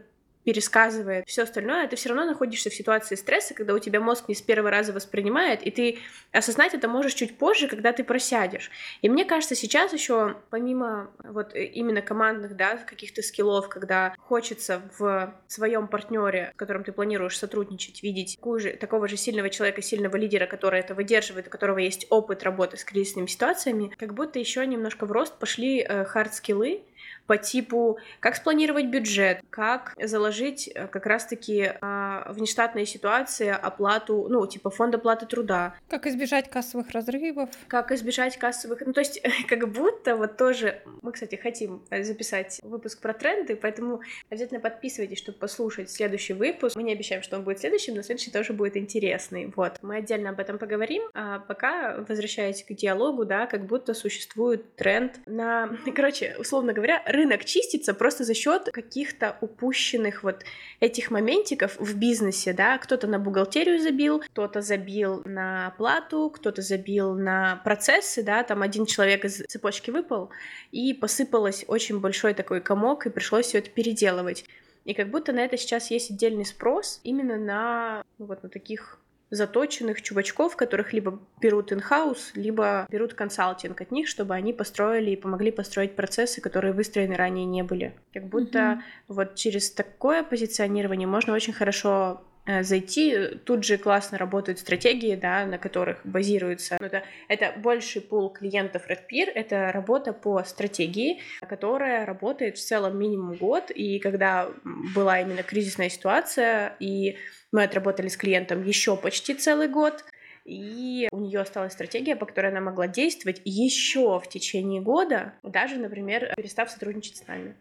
пересказывает 0.48 1.28
все 1.28 1.44
остальное, 1.44 1.90
ты 1.90 1.98
все 1.98 2.08
равно 2.08 2.24
находишься 2.24 2.70
в 2.70 2.74
ситуации 2.74 3.16
стресса, 3.16 3.54
когда 3.54 3.74
у 3.74 3.80
тебя 3.80 4.00
мозг 4.00 4.30
не 4.30 4.34
с 4.34 4.42
первого 4.42 4.72
раза 4.72 4.94
воспринимает, 4.94 5.62
и 5.62 5.72
ты 5.72 5.98
осознать 6.32 6.74
это 6.74 6.88
можешь 6.88 7.16
чуть 7.16 7.38
позже, 7.38 7.68
когда 7.68 7.92
ты 7.92 8.06
просядешь. 8.06 8.72
И 9.02 9.10
мне 9.10 9.26
кажется, 9.26 9.56
сейчас 9.56 9.92
еще 9.92 10.38
помимо 10.50 11.12
вот 11.22 11.54
именно 11.54 12.02
командных, 12.02 12.56
да, 12.56 12.78
каких-то 12.78 13.22
скиллов, 13.24 13.68
когда 13.68 14.16
хочется 14.18 14.82
в 14.98 15.34
своем 15.48 15.90
партнере, 15.90 16.52
с 16.54 16.58
которым 16.58 16.86
ты 16.86 16.94
планируешь 16.94 17.38
сотрудничать, 17.38 18.02
видеть 18.02 18.38
такую 18.38 18.62
же, 18.62 18.70
такого 18.72 19.10
же 19.10 19.18
сильного 19.18 19.50
человека, 19.50 19.82
сильного 19.82 20.16
лидера, 20.16 20.48
который 20.48 20.80
это 20.80 20.96
выдерживает, 20.96 21.48
у 21.48 21.50
которого 21.50 21.80
есть 21.80 22.08
опыт 22.10 22.44
работы 22.44 22.78
с 22.78 22.86
кризисными 22.86 23.28
ситуациями, 23.28 23.92
как 23.98 24.14
будто 24.14 24.40
еще 24.40 24.66
немножко 24.66 25.06
в 25.08 25.12
рост 25.12 25.38
пошли 25.38 25.86
хард-скиллы, 25.86 26.76
э, 26.76 26.82
по 27.28 27.38
типу, 27.38 28.00
как 28.20 28.36
спланировать 28.36 28.88
бюджет, 28.88 29.42
как 29.50 29.94
заложить 30.02 30.70
э, 30.74 30.88
как 30.88 31.06
раз-таки 31.06 31.74
а, 31.82 32.32
внештатные 32.32 32.86
ситуации 32.86 33.50
оплату, 33.50 34.28
ну, 34.30 34.48
типа 34.48 34.70
фонд 34.70 34.96
оплаты 34.96 35.26
труда. 35.26 35.76
Как 35.90 36.08
избежать 36.08 36.50
кассовых 36.50 36.92
разрывов. 36.92 37.50
Как 37.68 37.92
избежать 37.92 38.38
кассовых... 38.38 38.82
Ну, 38.86 38.94
то 38.94 39.02
есть, 39.02 39.22
как 39.48 39.70
будто 39.70 40.16
вот 40.16 40.38
тоже... 40.38 40.82
Мы, 41.02 41.12
кстати, 41.12 41.36
хотим 41.36 41.84
э, 41.90 42.04
записать 42.04 42.60
выпуск 42.64 43.02
про 43.02 43.14
тренды, 43.14 43.56
поэтому 43.56 44.02
обязательно 44.30 44.62
подписывайтесь, 44.62 45.18
чтобы 45.18 45.38
послушать 45.38 45.92
следующий 45.92 46.34
выпуск. 46.34 46.76
Мы 46.76 46.84
не 46.84 46.94
обещаем, 46.94 47.22
что 47.22 47.38
он 47.38 47.44
будет 47.44 47.60
следующим, 47.60 47.96
но 47.96 48.02
следующий 48.04 48.32
тоже 48.32 48.54
будет 48.54 48.78
интересный. 48.78 49.52
Вот. 49.56 49.80
Мы 49.82 49.98
отдельно 49.98 50.30
об 50.30 50.40
этом 50.40 50.58
поговорим, 50.58 51.04
а 51.14 51.40
пока, 51.40 51.98
возвращаясь 52.08 52.64
к 52.64 52.74
диалогу, 52.74 53.26
да, 53.26 53.48
как 53.48 53.66
будто 53.66 53.94
существует 53.94 54.76
тренд 54.76 55.20
на... 55.26 55.78
Короче, 55.96 56.36
условно 56.40 56.72
говоря, 56.72 57.04
рынок 57.18 57.44
чистится 57.44 57.94
просто 57.94 58.24
за 58.24 58.34
счет 58.34 58.70
каких-то 58.72 59.38
упущенных 59.42 60.24
вот 60.24 60.44
этих 60.80 61.12
моментиков 61.12 61.78
в 61.80 61.98
бизнесе, 61.98 62.54
да, 62.54 62.78
кто-то 62.78 63.08
на 63.08 63.20
бухгалтерию 63.20 63.80
забил, 63.80 64.20
кто-то 64.20 64.62
забил 64.62 65.22
на 65.26 65.68
оплату, 65.68 66.30
кто-то 66.30 66.62
забил 66.62 67.16
на 67.16 67.62
процессы, 67.64 68.24
да, 68.24 68.44
там 68.44 68.62
один 68.62 68.86
человек 68.86 69.26
из 69.26 69.44
цепочки 69.48 69.92
выпал, 69.92 70.30
и 70.72 70.94
посыпалось 70.94 71.66
очень 71.68 72.00
большой 72.00 72.34
такой 72.34 72.62
комок, 72.62 73.06
и 73.06 73.10
пришлось 73.10 73.48
все 73.48 73.58
это 73.58 73.70
переделывать. 73.70 74.46
И 74.86 74.94
как 74.94 75.10
будто 75.10 75.34
на 75.34 75.40
это 75.40 75.58
сейчас 75.58 75.92
есть 75.92 76.12
отдельный 76.12 76.46
спрос 76.46 77.02
именно 77.04 77.36
на 77.38 78.04
ну, 78.18 78.28
вот 78.28 78.44
на 78.44 78.50
таких 78.50 79.00
заточенных 79.30 80.02
чувачков, 80.02 80.56
которых 80.56 80.94
либо 80.94 81.20
берут 81.42 81.72
in-house, 81.72 82.32
либо 82.34 82.88
берут 82.90 83.14
консалтинг 83.14 83.82
от 83.82 83.92
них, 83.92 84.08
чтобы 84.08 84.36
они 84.36 84.54
построили 84.54 85.12
и 85.12 85.16
помогли 85.16 85.52
построить 85.52 85.96
процессы, 85.96 86.42
которые 86.42 86.74
выстроены 86.74 87.16
ранее 87.16 87.46
не 87.46 87.64
были. 87.64 87.94
Как 88.14 88.28
будто 88.28 88.60
mm-hmm. 88.60 88.82
вот 89.10 89.36
через 89.36 89.72
такое 89.72 90.24
позиционирование 90.24 91.08
можно 91.08 91.34
очень 91.34 91.52
хорошо 91.52 92.22
э, 92.46 92.64
зайти, 92.64 93.36
тут 93.44 93.66
же 93.66 93.78
классно 93.78 94.18
работают 94.18 94.60
стратегии, 94.60 95.16
да, 95.16 95.46
на 95.46 95.58
которых 95.58 96.00
базируется. 96.06 96.78
Ну, 96.80 96.86
это, 96.86 97.04
это 97.28 97.54
больший 97.60 98.02
пул 98.02 98.30
клиентов 98.30 98.84
Red 98.90 99.02
Peer, 99.12 99.30
это 99.34 99.74
работа 99.74 100.14
по 100.14 100.42
стратегии, 100.44 101.20
которая 101.42 102.06
работает 102.06 102.58
в 102.58 102.66
целом 102.66 102.98
минимум 102.98 103.36
год, 103.36 103.72
и 103.72 104.00
когда 104.00 104.48
была 104.96 105.20
именно 105.20 105.44
кризисная 105.44 105.90
ситуация, 105.90 106.78
и 106.80 107.18
мы 107.58 107.64
отработали 107.64 108.08
с 108.08 108.16
клиентом 108.16 108.64
еще 108.64 108.96
почти 108.96 109.34
целый 109.34 109.68
год, 109.68 110.06
и 110.46 111.08
у 111.12 111.20
нее 111.20 111.40
осталась 111.40 111.74
стратегия, 111.74 112.16
по 112.16 112.28
которой 112.28 112.52
она 112.52 112.62
могла 112.62 112.88
действовать 112.88 113.42
еще 113.46 114.20
в 114.20 114.30
течение 114.30 114.80
года, 114.80 115.34
даже, 115.42 115.78
например, 115.78 116.32
перестав 116.38 116.70
сотрудничать 116.70 117.18
с 117.18 117.28
нами 117.28 117.56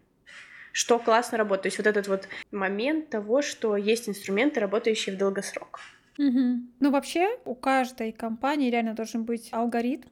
что 0.73 0.99
классно 0.99 1.39
работает. 1.39 1.63
То 1.63 1.67
есть 1.69 1.77
вот 1.79 1.87
этот 1.87 2.07
вот 2.07 2.29
момент 2.51 3.09
того, 3.09 3.41
что 3.41 3.75
есть 3.75 4.07
инструменты, 4.07 4.59
работающие 4.59 5.15
в 5.15 5.17
долгосрок. 5.17 5.79
Угу. 6.19 6.61
Ну, 6.79 6.91
вообще, 6.91 7.35
у 7.45 7.55
каждой 7.55 8.11
компании 8.11 8.69
реально 8.69 8.93
должен 8.93 9.23
быть 9.23 9.49
алгоритм, 9.51 10.07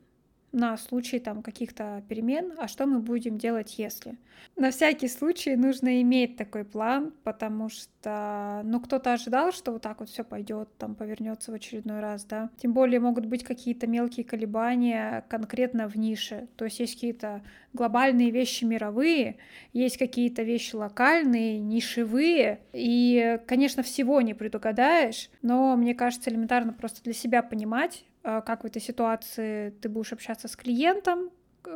на 0.55 0.77
случай 0.77 1.19
там 1.19 1.43
каких-то 1.43 2.01
перемен, 2.07 2.53
а 2.57 2.67
что 2.67 2.85
мы 2.85 2.99
будем 2.99 3.37
делать, 3.37 3.77
если. 3.77 4.17
На 4.55 4.71
всякий 4.71 5.09
случай 5.09 5.55
нужно 5.55 6.01
иметь 6.01 6.37
такой 6.37 6.63
план, 6.63 7.13
потому 7.23 7.67
что, 7.69 8.61
ну, 8.63 8.79
кто-то 8.79 9.13
ожидал, 9.13 9.51
что 9.51 9.73
вот 9.73 9.81
так 9.81 9.99
вот 9.99 10.09
все 10.09 10.23
пойдет, 10.23 10.69
там 10.77 10.95
повернется 10.95 11.51
в 11.51 11.55
очередной 11.55 11.99
раз, 11.99 12.23
да. 12.23 12.49
Тем 12.57 12.73
более 12.73 13.01
могут 13.01 13.25
быть 13.25 13.43
какие-то 13.43 13.85
мелкие 13.85 14.23
колебания 14.23 15.25
конкретно 15.27 15.89
в 15.89 15.97
нише. 15.97 16.47
То 16.55 16.65
есть 16.65 16.79
есть 16.79 16.95
какие-то 16.95 17.41
глобальные 17.73 18.31
вещи 18.31 18.63
мировые, 18.63 19.35
есть 19.73 19.97
какие-то 19.97 20.43
вещи 20.43 20.75
локальные, 20.75 21.59
нишевые, 21.59 22.61
и, 22.71 23.39
конечно, 23.45 23.83
всего 23.83 24.21
не 24.21 24.33
предугадаешь, 24.33 25.29
но 25.41 25.75
мне 25.75 25.93
кажется, 25.93 26.29
элементарно 26.29 26.71
просто 26.71 27.03
для 27.03 27.13
себя 27.13 27.43
понимать, 27.43 28.05
как 28.25 28.63
в 28.63 28.65
этой 28.65 28.81
ситуации 28.81 29.69
ты 29.81 29.87
будешь 29.87 30.13
общаться 30.13 30.47
с 30.47 30.55
клиентом, 30.55 31.29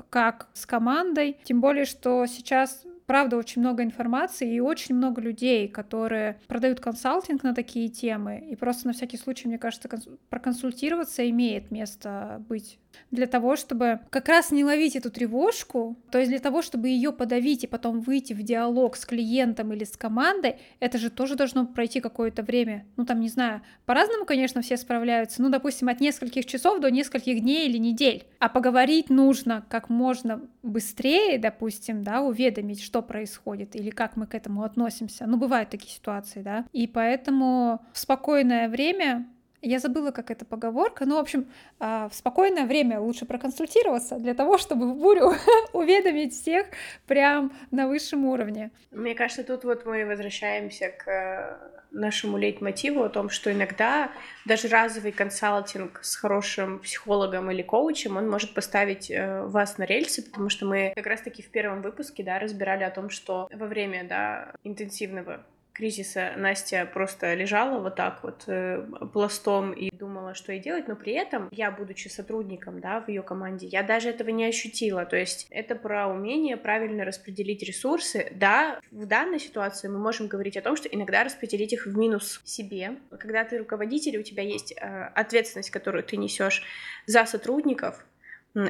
как 0.10 0.48
с 0.54 0.66
командой. 0.66 1.38
Тем 1.44 1.62
более, 1.62 1.86
что 1.86 2.26
сейчас 2.26 2.84
правда 3.06 3.38
очень 3.38 3.62
много 3.62 3.84
информации 3.84 4.54
и 4.54 4.60
очень 4.60 4.94
много 4.96 5.20
людей, 5.20 5.68
которые 5.68 6.40
продают 6.48 6.80
консалтинг 6.80 7.42
на 7.42 7.56
такие 7.56 7.90
темы. 7.90 8.38
И 8.52 8.56
просто 8.56 8.86
на 8.86 8.94
всякий 8.94 9.18
случай, 9.18 9.48
мне 9.48 9.58
кажется, 9.58 9.90
проконсультироваться 10.30 11.28
имеет 11.30 11.72
место 11.72 12.44
быть 12.48 12.78
для 13.12 13.28
того, 13.28 13.56
чтобы 13.56 14.00
как 14.10 14.28
раз 14.28 14.52
не 14.52 14.64
ловить 14.64 14.96
эту 14.96 15.10
тревожку, 15.10 15.98
то 16.12 16.20
есть 16.20 16.30
для 16.30 16.40
того, 16.40 16.62
чтобы 16.62 16.90
ее 16.90 17.12
подавить 17.12 17.64
и 17.64 17.68
потом 17.68 18.02
выйти 18.02 18.34
в 18.34 18.44
диалог 18.44 18.96
с 18.96 19.06
клиентом 19.06 19.74
или 19.74 19.84
с 19.84 19.98
командой, 19.98 20.58
это 20.80 20.98
же 20.98 21.10
тоже 21.10 21.36
должно 21.36 21.66
пройти 21.66 22.02
какое-то 22.02 22.44
время. 22.44 22.86
Ну, 22.98 23.06
там, 23.06 23.20
не 23.20 23.30
знаю, 23.30 23.62
по-разному, 23.86 24.26
конечно, 24.26 24.62
все 24.62 24.78
справляются, 24.78 25.42
ну, 25.42 25.50
допустим, 25.50 25.90
от 25.90 26.00
нескольких 26.00 26.46
часов 26.46 26.80
до 26.80 26.92
нескольких 26.92 27.42
дней 27.42 27.68
или 27.68 27.78
недель. 27.78 28.26
А 28.40 28.50
поговорить 28.50 29.10
нужно 29.10 29.66
как 29.70 29.90
можно 29.90 30.42
быстрее, 30.62 31.40
допустим, 31.40 32.04
да, 32.04 32.22
уведомить, 32.22 32.82
что 32.82 33.02
происходит 33.02 33.76
или 33.76 33.90
как 33.90 34.16
мы 34.16 34.28
к 34.28 34.36
этому 34.36 34.64
относимся. 34.64 35.26
Ну, 35.26 35.38
бывают 35.38 35.70
такие 35.70 35.92
ситуации, 35.92 36.42
да. 36.42 36.66
И 36.74 36.88
поэтому 36.88 37.82
в 37.94 38.00
спокойное 38.00 38.70
время 38.70 39.28
я 39.62 39.80
забыла, 39.80 40.12
как 40.12 40.32
эта 40.32 40.46
поговорка. 40.46 41.06
Ну, 41.06 41.16
в 41.16 41.20
общем, 41.20 41.52
а, 41.80 42.10
в 42.10 42.16
спокойное 42.16 42.66
время 42.66 43.00
лучше 43.00 43.26
проконсультироваться 43.26 44.18
для 44.18 44.34
того, 44.34 44.58
чтобы 44.58 44.92
в 44.92 44.96
бурю 44.96 45.34
уведомить 45.74 46.34
всех 46.34 46.68
прям 47.08 47.52
на 47.72 47.88
высшем 47.88 48.26
уровне. 48.26 48.72
Мне 48.92 49.16
кажется, 49.16 49.44
тут 49.44 49.64
вот 49.64 49.86
мы 49.86 50.06
возвращаемся 50.06 50.90
к 50.90 51.08
э, 51.08 51.80
нашему 51.92 52.38
лейтмотиву 52.38 53.04
о 53.04 53.10
том, 53.10 53.30
что 53.30 53.52
иногда 53.52 54.12
даже 54.46 54.68
разовый 54.68 55.12
консалтинг 55.12 56.00
с 56.04 56.16
хорошим 56.16 56.80
психологом 56.80 57.52
или 57.52 57.62
коучем, 57.62 58.18
он 58.18 58.30
может 58.30 58.54
поставить 58.54 59.12
э, 59.12 59.44
вас 59.44 59.78
на 59.78 59.84
рельсы, 59.84 60.24
потому 60.24 60.50
что 60.50 60.66
мы 60.66 60.94
как 60.96 61.06
раз-таки 61.06 61.42
в 61.42 61.50
первом 61.50 61.82
выпуске, 61.82 62.24
да, 62.24 62.40
разбирали 62.40 62.84
о 62.84 62.92
том, 62.92 63.10
что 63.10 63.50
во 63.52 63.66
время, 63.68 64.06
да, 64.08 64.54
интенсивного 64.64 65.46
кризиса 65.80 66.34
Настя 66.36 66.86
просто 66.94 67.34
лежала 67.36 67.80
вот 67.80 67.96
так 67.96 68.22
вот 68.22 68.44
э, 68.48 68.86
пластом 69.14 69.72
и 69.72 69.90
думала, 69.96 70.36
что 70.36 70.52
ей 70.52 70.62
делать, 70.62 70.90
но 70.90 70.98
при 70.98 71.14
этом 71.14 71.48
я, 71.52 71.72
будучи 71.72 72.10
сотрудником, 72.10 72.82
да, 72.82 73.00
в 73.00 73.08
ее 73.08 73.24
команде, 73.24 73.66
я 73.68 73.82
даже 73.82 74.10
этого 74.10 74.30
не 74.30 74.46
ощутила. 74.46 75.06
То 75.06 75.16
есть 75.16 75.48
это 75.50 75.76
про 75.76 76.08
умение 76.08 76.58
правильно 76.58 77.06
распределить 77.06 77.64
ресурсы. 77.64 78.30
Да, 78.36 78.82
в 78.92 79.06
данной 79.06 79.40
ситуации 79.40 79.88
мы 79.88 80.00
можем 80.00 80.28
говорить 80.28 80.58
о 80.58 80.62
том, 80.62 80.76
что 80.76 80.90
иногда 80.90 81.24
распределить 81.24 81.72
их 81.72 81.86
в 81.86 81.98
минус 81.98 82.42
себе. 82.44 82.98
Когда 83.18 83.46
ты 83.46 83.58
руководитель, 83.58 84.18
у 84.18 84.24
тебя 84.24 84.44
есть 84.44 84.74
э, 84.74 85.12
ответственность, 85.16 85.70
которую 85.70 86.04
ты 86.04 86.18
несешь 86.18 86.62
за 87.06 87.26
сотрудников, 87.26 88.06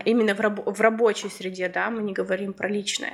именно 0.05 0.35
в, 0.35 0.39
раб- 0.39 0.65
в 0.65 0.81
рабочей 0.81 1.29
среде, 1.29 1.69
да, 1.69 1.89
мы 1.89 2.03
не 2.03 2.13
говорим 2.13 2.53
про 2.53 2.67
личное 2.67 3.13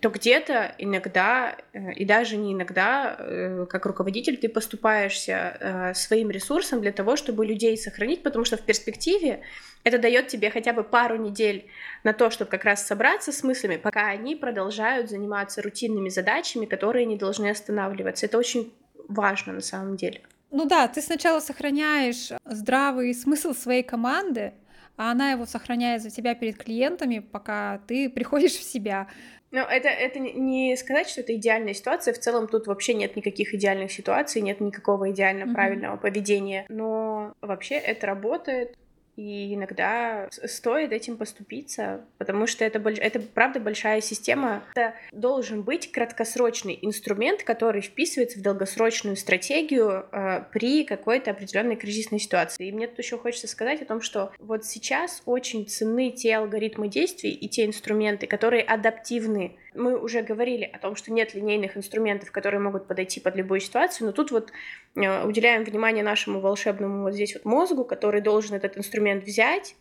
то 0.00 0.08
где-то 0.08 0.74
иногда, 0.78 1.56
э, 1.72 1.92
и 1.92 2.04
даже 2.04 2.36
не 2.36 2.52
иногда, 2.52 3.16
э, 3.18 3.66
как 3.70 3.86
руководитель, 3.86 4.36
ты 4.36 4.48
поступаешься 4.48 5.56
э, 5.60 5.94
своим 5.94 6.30
ресурсом 6.30 6.80
для 6.80 6.90
того, 6.90 7.14
чтобы 7.14 7.46
людей 7.46 7.76
сохранить, 7.76 8.24
потому 8.24 8.44
что 8.44 8.56
в 8.56 8.62
перспективе 8.62 9.42
это 9.84 9.98
дает 9.98 10.26
тебе 10.26 10.50
хотя 10.50 10.72
бы 10.72 10.82
пару 10.82 11.16
недель 11.16 11.66
на 12.02 12.12
то, 12.12 12.30
чтобы 12.30 12.50
как 12.50 12.64
раз 12.64 12.84
собраться 12.84 13.30
с 13.30 13.44
мыслями, 13.44 13.76
пока 13.76 14.08
они 14.08 14.34
продолжают 14.34 15.10
заниматься 15.10 15.62
рутинными 15.62 16.08
задачами, 16.08 16.66
которые 16.66 17.06
не 17.06 17.16
должны 17.16 17.48
останавливаться. 17.48 18.26
Это 18.26 18.36
очень 18.36 18.72
важно 19.08 19.52
на 19.52 19.60
самом 19.60 19.96
деле. 19.96 20.22
Ну 20.50 20.64
да, 20.64 20.88
ты 20.88 21.00
сначала 21.02 21.38
сохраняешь 21.38 22.30
здравый 22.44 23.14
смысл 23.14 23.54
своей 23.54 23.84
команды, 23.84 24.54
а 24.98 25.12
она 25.12 25.30
его 25.30 25.46
сохраняет 25.46 26.02
за 26.02 26.10
тебя 26.10 26.34
перед 26.34 26.56
клиентами, 26.56 27.20
пока 27.20 27.78
ты 27.86 28.10
приходишь 28.10 28.56
в 28.56 28.62
себя. 28.64 29.06
Ну, 29.50 29.60
это, 29.60 29.88
это 29.88 30.18
не 30.18 30.76
сказать, 30.76 31.08
что 31.08 31.22
это 31.22 31.34
идеальная 31.34 31.72
ситуация. 31.74 32.12
В 32.12 32.18
целом 32.18 32.48
тут 32.48 32.66
вообще 32.66 32.94
нет 32.94 33.16
никаких 33.16 33.54
идеальных 33.54 33.90
ситуаций, 33.90 34.42
нет 34.42 34.60
никакого 34.60 35.10
идеально 35.10 35.44
mm-hmm. 35.44 35.54
правильного 35.54 35.96
поведения. 35.96 36.66
Но 36.68 37.34
вообще 37.40 37.76
это 37.76 38.06
работает. 38.06 38.76
И 39.18 39.52
иногда 39.52 40.28
стоит 40.30 40.92
этим 40.92 41.16
поступиться, 41.16 42.04
потому 42.18 42.46
что 42.46 42.64
это, 42.64 42.78
это 42.88 43.18
правда 43.18 43.58
большая 43.58 44.00
система. 44.00 44.62
Это 44.76 44.94
должен 45.10 45.62
быть 45.62 45.90
краткосрочный 45.90 46.78
инструмент, 46.82 47.42
который 47.42 47.80
вписывается 47.80 48.38
в 48.38 48.42
долгосрочную 48.42 49.16
стратегию 49.16 50.06
э, 50.12 50.44
при 50.52 50.84
какой-то 50.84 51.32
определенной 51.32 51.74
кризисной 51.74 52.20
ситуации. 52.20 52.68
И 52.68 52.70
мне 52.70 52.86
тут 52.86 53.00
еще 53.00 53.18
хочется 53.18 53.48
сказать 53.48 53.82
о 53.82 53.86
том, 53.86 54.02
что 54.02 54.30
вот 54.38 54.64
сейчас 54.64 55.20
очень 55.26 55.66
ценны 55.66 56.12
те 56.12 56.36
алгоритмы 56.36 56.86
действий 56.86 57.32
и 57.32 57.48
те 57.48 57.66
инструменты, 57.66 58.28
которые 58.28 58.62
адаптивны 58.62 59.56
мы 59.74 59.98
уже 59.98 60.22
говорили 60.22 60.64
о 60.64 60.78
том, 60.78 60.96
что 60.96 61.12
нет 61.12 61.34
линейных 61.34 61.76
инструментов, 61.76 62.30
которые 62.32 62.60
могут 62.60 62.86
подойти 62.86 63.20
под 63.20 63.36
любую 63.36 63.60
ситуацию, 63.60 64.06
но 64.06 64.12
тут 64.12 64.30
вот 64.30 64.52
э, 64.96 65.24
уделяем 65.24 65.64
внимание 65.64 66.02
нашему 66.02 66.40
волшебному 66.40 67.02
вот 67.02 67.14
здесь 67.14 67.34
вот 67.34 67.44
мозгу, 67.44 67.84
который 67.84 68.20
должен 68.20 68.56
этот 68.56 68.76
инструмент 68.78 69.24
взять, 69.24 69.76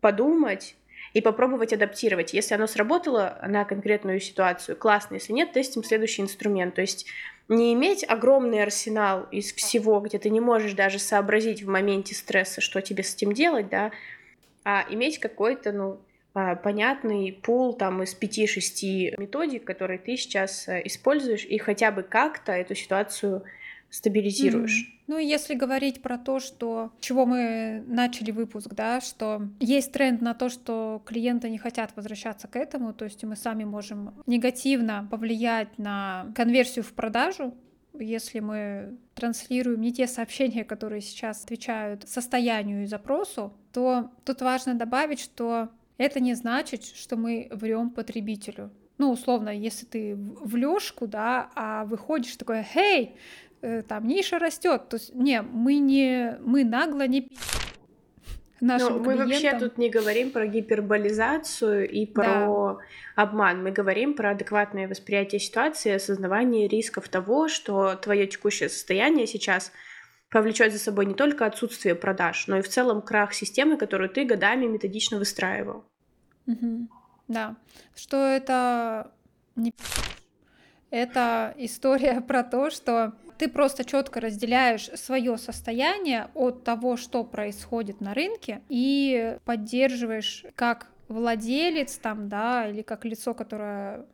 подумать 0.00 0.76
и 1.12 1.20
попробовать 1.20 1.72
адаптировать. 1.72 2.34
Если 2.34 2.54
оно 2.54 2.66
сработало 2.66 3.38
на 3.46 3.64
конкретную 3.64 4.20
ситуацию, 4.20 4.76
классно. 4.76 5.14
Если 5.14 5.32
нет, 5.32 5.52
тестим 5.52 5.84
следующий 5.84 6.22
инструмент. 6.22 6.74
То 6.74 6.80
есть 6.80 7.06
не 7.48 7.72
иметь 7.74 8.04
огромный 8.08 8.62
арсенал 8.62 9.26
из 9.30 9.52
всего, 9.52 10.00
где 10.00 10.18
ты 10.18 10.30
не 10.30 10.40
можешь 10.40 10.72
даже 10.72 10.98
сообразить 10.98 11.62
в 11.62 11.68
моменте 11.68 12.14
стресса, 12.14 12.60
что 12.60 12.80
тебе 12.80 13.02
с 13.02 13.14
этим 13.14 13.32
делать, 13.32 13.68
да, 13.68 13.92
а 14.64 14.86
иметь 14.88 15.18
какой-то, 15.18 15.72
ну, 15.72 16.00
понятный 16.34 17.32
пул 17.32 17.74
там 17.74 18.02
из 18.02 18.16
5-6 18.18 19.14
методик, 19.18 19.64
которые 19.64 19.98
ты 19.98 20.16
сейчас 20.16 20.68
э, 20.68 20.82
используешь, 20.84 21.44
и 21.44 21.58
хотя 21.58 21.92
бы 21.92 22.02
как-то 22.02 22.52
эту 22.52 22.74
ситуацию 22.74 23.44
стабилизируешь. 23.88 24.82
Mm-hmm. 24.82 25.04
Ну, 25.06 25.18
если 25.18 25.54
говорить 25.54 26.02
про 26.02 26.18
то, 26.18 26.40
что 26.40 26.90
чего 26.98 27.26
мы 27.26 27.84
начали 27.86 28.32
выпуск, 28.32 28.70
да, 28.74 29.00
что 29.00 29.42
есть 29.60 29.92
тренд 29.92 30.20
на 30.20 30.34
то, 30.34 30.48
что 30.48 31.02
клиенты 31.04 31.48
не 31.50 31.58
хотят 31.58 31.94
возвращаться 31.94 32.48
к 32.48 32.56
этому, 32.56 32.92
то 32.92 33.04
есть 33.04 33.22
мы 33.22 33.36
сами 33.36 33.64
можем 33.64 34.14
негативно 34.26 35.06
повлиять 35.10 35.78
на 35.78 36.32
конверсию 36.34 36.84
в 36.84 36.92
продажу, 36.94 37.54
если 37.92 38.40
мы 38.40 38.96
транслируем 39.14 39.80
не 39.80 39.92
те 39.92 40.08
сообщения, 40.08 40.64
которые 40.64 41.00
сейчас 41.00 41.44
отвечают 41.44 42.08
состоянию 42.08 42.82
и 42.82 42.86
запросу, 42.86 43.52
то 43.72 44.10
тут 44.24 44.40
важно 44.40 44.74
добавить, 44.74 45.20
что 45.20 45.68
это 45.98 46.20
не 46.20 46.34
значит, 46.34 46.84
что 46.84 47.16
мы 47.16 47.48
врем 47.50 47.90
потребителю. 47.90 48.70
Ну, 48.98 49.10
условно, 49.10 49.48
если 49.50 49.86
ты 49.86 50.14
в 50.16 50.54
лёжку, 50.56 51.06
да, 51.06 51.50
а 51.54 51.84
выходишь 51.84 52.36
такой, 52.36 52.62
«Хей, 52.62 53.16
э, 53.60 53.82
там 53.82 54.06
ниша 54.06 54.38
растет», 54.38 54.88
то 54.88 54.96
есть, 54.96 55.14
не, 55.14 55.42
мы 55.42 55.78
не, 55.78 56.38
мы 56.40 56.64
нагло 56.64 57.06
не 57.06 57.28
нашим 58.60 58.94
Но 58.94 58.98
мы 58.98 59.14
клиентам. 59.14 59.28
вообще 59.28 59.58
тут 59.58 59.78
не 59.78 59.90
говорим 59.90 60.30
про 60.30 60.46
гиперболизацию 60.46 61.88
и 61.88 62.06
про 62.06 62.24
да. 62.24 63.22
обман. 63.22 63.62
Мы 63.62 63.70
говорим 63.70 64.14
про 64.14 64.30
адекватное 64.30 64.88
восприятие 64.88 65.40
ситуации, 65.40 65.92
осознавание 65.92 66.66
рисков 66.66 67.08
того, 67.08 67.48
что 67.48 67.94
твое 67.96 68.26
текущее 68.26 68.68
состояние 68.68 69.26
сейчас 69.26 69.72
повлечет 70.34 70.72
за 70.72 70.80
собой 70.80 71.06
не 71.06 71.14
только 71.14 71.46
отсутствие 71.46 71.94
продаж, 71.94 72.48
но 72.48 72.58
и 72.58 72.62
в 72.62 72.68
целом 72.68 73.02
крах 73.02 73.32
системы, 73.32 73.76
которую 73.76 74.10
ты 74.10 74.24
годами 74.24 74.66
методично 74.66 75.16
выстраивал. 75.16 75.84
Угу. 76.48 76.88
Да, 77.28 77.54
что 77.94 78.16
это 78.16 79.12
не 79.54 79.72
это 80.90 81.54
история 81.56 82.20
про 82.20 82.42
то, 82.42 82.70
что 82.70 83.12
ты 83.38 83.48
просто 83.48 83.84
четко 83.84 84.20
разделяешь 84.20 84.90
свое 84.96 85.38
состояние 85.38 86.30
от 86.34 86.64
того, 86.64 86.96
что 86.96 87.22
происходит 87.22 88.00
на 88.00 88.12
рынке, 88.12 88.60
и 88.68 89.38
поддерживаешь 89.44 90.44
как 90.56 90.88
владелец 91.06 91.96
там, 91.98 92.28
да, 92.28 92.68
или 92.68 92.82
как 92.82 93.04
лицо, 93.04 93.34
которое 93.34 94.06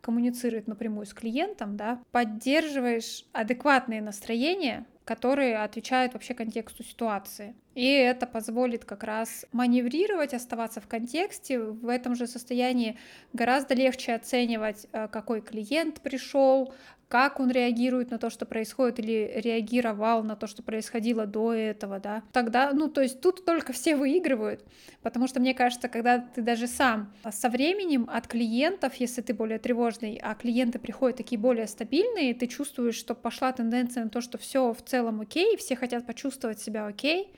коммуницирует 0.00 0.68
напрямую 0.68 1.04
с 1.04 1.12
клиентом, 1.12 1.76
да, 1.76 2.00
поддерживаешь 2.12 3.26
адекватное 3.32 4.00
настроение, 4.00 4.86
которые 5.06 5.58
отвечают 5.58 6.14
вообще 6.14 6.34
контексту 6.34 6.82
ситуации. 6.82 7.54
И 7.76 7.86
это 7.86 8.26
позволит 8.26 8.84
как 8.84 9.04
раз 9.04 9.46
маневрировать, 9.52 10.34
оставаться 10.34 10.80
в 10.80 10.88
контексте. 10.88 11.60
В 11.60 11.88
этом 11.88 12.16
же 12.16 12.26
состоянии 12.26 12.98
гораздо 13.32 13.74
легче 13.74 14.14
оценивать, 14.14 14.88
э, 14.90 15.06
какой 15.06 15.42
клиент 15.42 16.00
пришел, 16.00 16.74
как 17.08 17.38
он 17.40 17.50
реагирует 17.50 18.10
на 18.10 18.18
то, 18.18 18.30
что 18.30 18.46
происходит, 18.46 18.98
или 18.98 19.32
реагировал 19.36 20.22
на 20.24 20.36
то, 20.36 20.46
что 20.46 20.62
происходило 20.62 21.26
до 21.26 21.52
этого, 21.52 22.00
да, 22.00 22.22
тогда, 22.32 22.72
ну, 22.72 22.88
то 22.88 23.00
есть 23.00 23.20
тут 23.20 23.44
только 23.44 23.72
все 23.72 23.96
выигрывают, 23.96 24.64
потому 25.02 25.28
что, 25.28 25.40
мне 25.40 25.54
кажется, 25.54 25.88
когда 25.88 26.18
ты 26.18 26.42
даже 26.42 26.66
сам 26.66 27.12
со 27.30 27.48
временем 27.48 28.08
от 28.12 28.26
клиентов, 28.26 28.94
если 28.94 29.22
ты 29.22 29.34
более 29.34 29.58
тревожный, 29.58 30.18
а 30.22 30.34
клиенты 30.34 30.78
приходят 30.78 31.16
такие 31.16 31.38
более 31.38 31.66
стабильные, 31.66 32.34
ты 32.34 32.46
чувствуешь, 32.46 32.96
что 32.96 33.14
пошла 33.14 33.52
тенденция 33.52 34.04
на 34.04 34.10
то, 34.10 34.20
что 34.20 34.38
все 34.38 34.72
в 34.72 34.82
целом 34.82 35.20
окей, 35.20 35.56
все 35.56 35.76
хотят 35.76 36.06
почувствовать 36.06 36.60
себя 36.60 36.86
окей, 36.86 37.32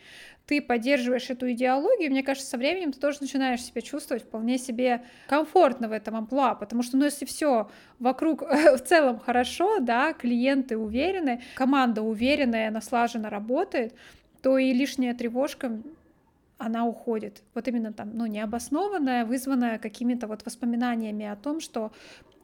ты 0.49 0.63
поддерживаешь 0.63 1.29
эту 1.29 1.53
идеологию, 1.53 2.11
мне 2.11 2.23
кажется, 2.23 2.49
со 2.49 2.57
временем 2.57 2.91
ты 2.91 2.99
тоже 2.99 3.19
начинаешь 3.21 3.63
себя 3.63 3.83
чувствовать 3.83 4.23
вполне 4.23 4.57
себе 4.57 5.05
комфортно 5.29 5.89
в 5.91 5.93
этом 5.93 6.17
амплуа, 6.17 6.55
потому 6.55 6.83
что, 6.83 6.97
ну, 6.97 7.05
если 7.05 7.27
все 7.27 7.71
вокруг 7.99 8.41
в 8.41 8.79
целом 8.79 9.19
хорошо, 9.19 9.79
да, 9.79 10.15
клиенты 10.15 10.79
уверены, 10.79 11.43
команда 11.55 12.01
уверенная, 12.01 12.69
она 12.69 12.81
слаженно 12.81 13.29
работает, 13.29 13.95
то 14.41 14.57
и 14.57 14.73
лишняя 14.73 15.13
тревожка 15.13 15.83
она 16.57 16.87
уходит. 16.87 17.43
Вот 17.53 17.69
именно 17.69 17.93
там, 17.93 18.13
ну, 18.15 18.25
необоснованная, 18.25 19.27
вызванная 19.27 19.79
какими-то 19.79 20.27
вот 20.27 20.47
воспоминаниями 20.47 21.27
о 21.27 21.37
том, 21.37 21.61
что 21.61 21.93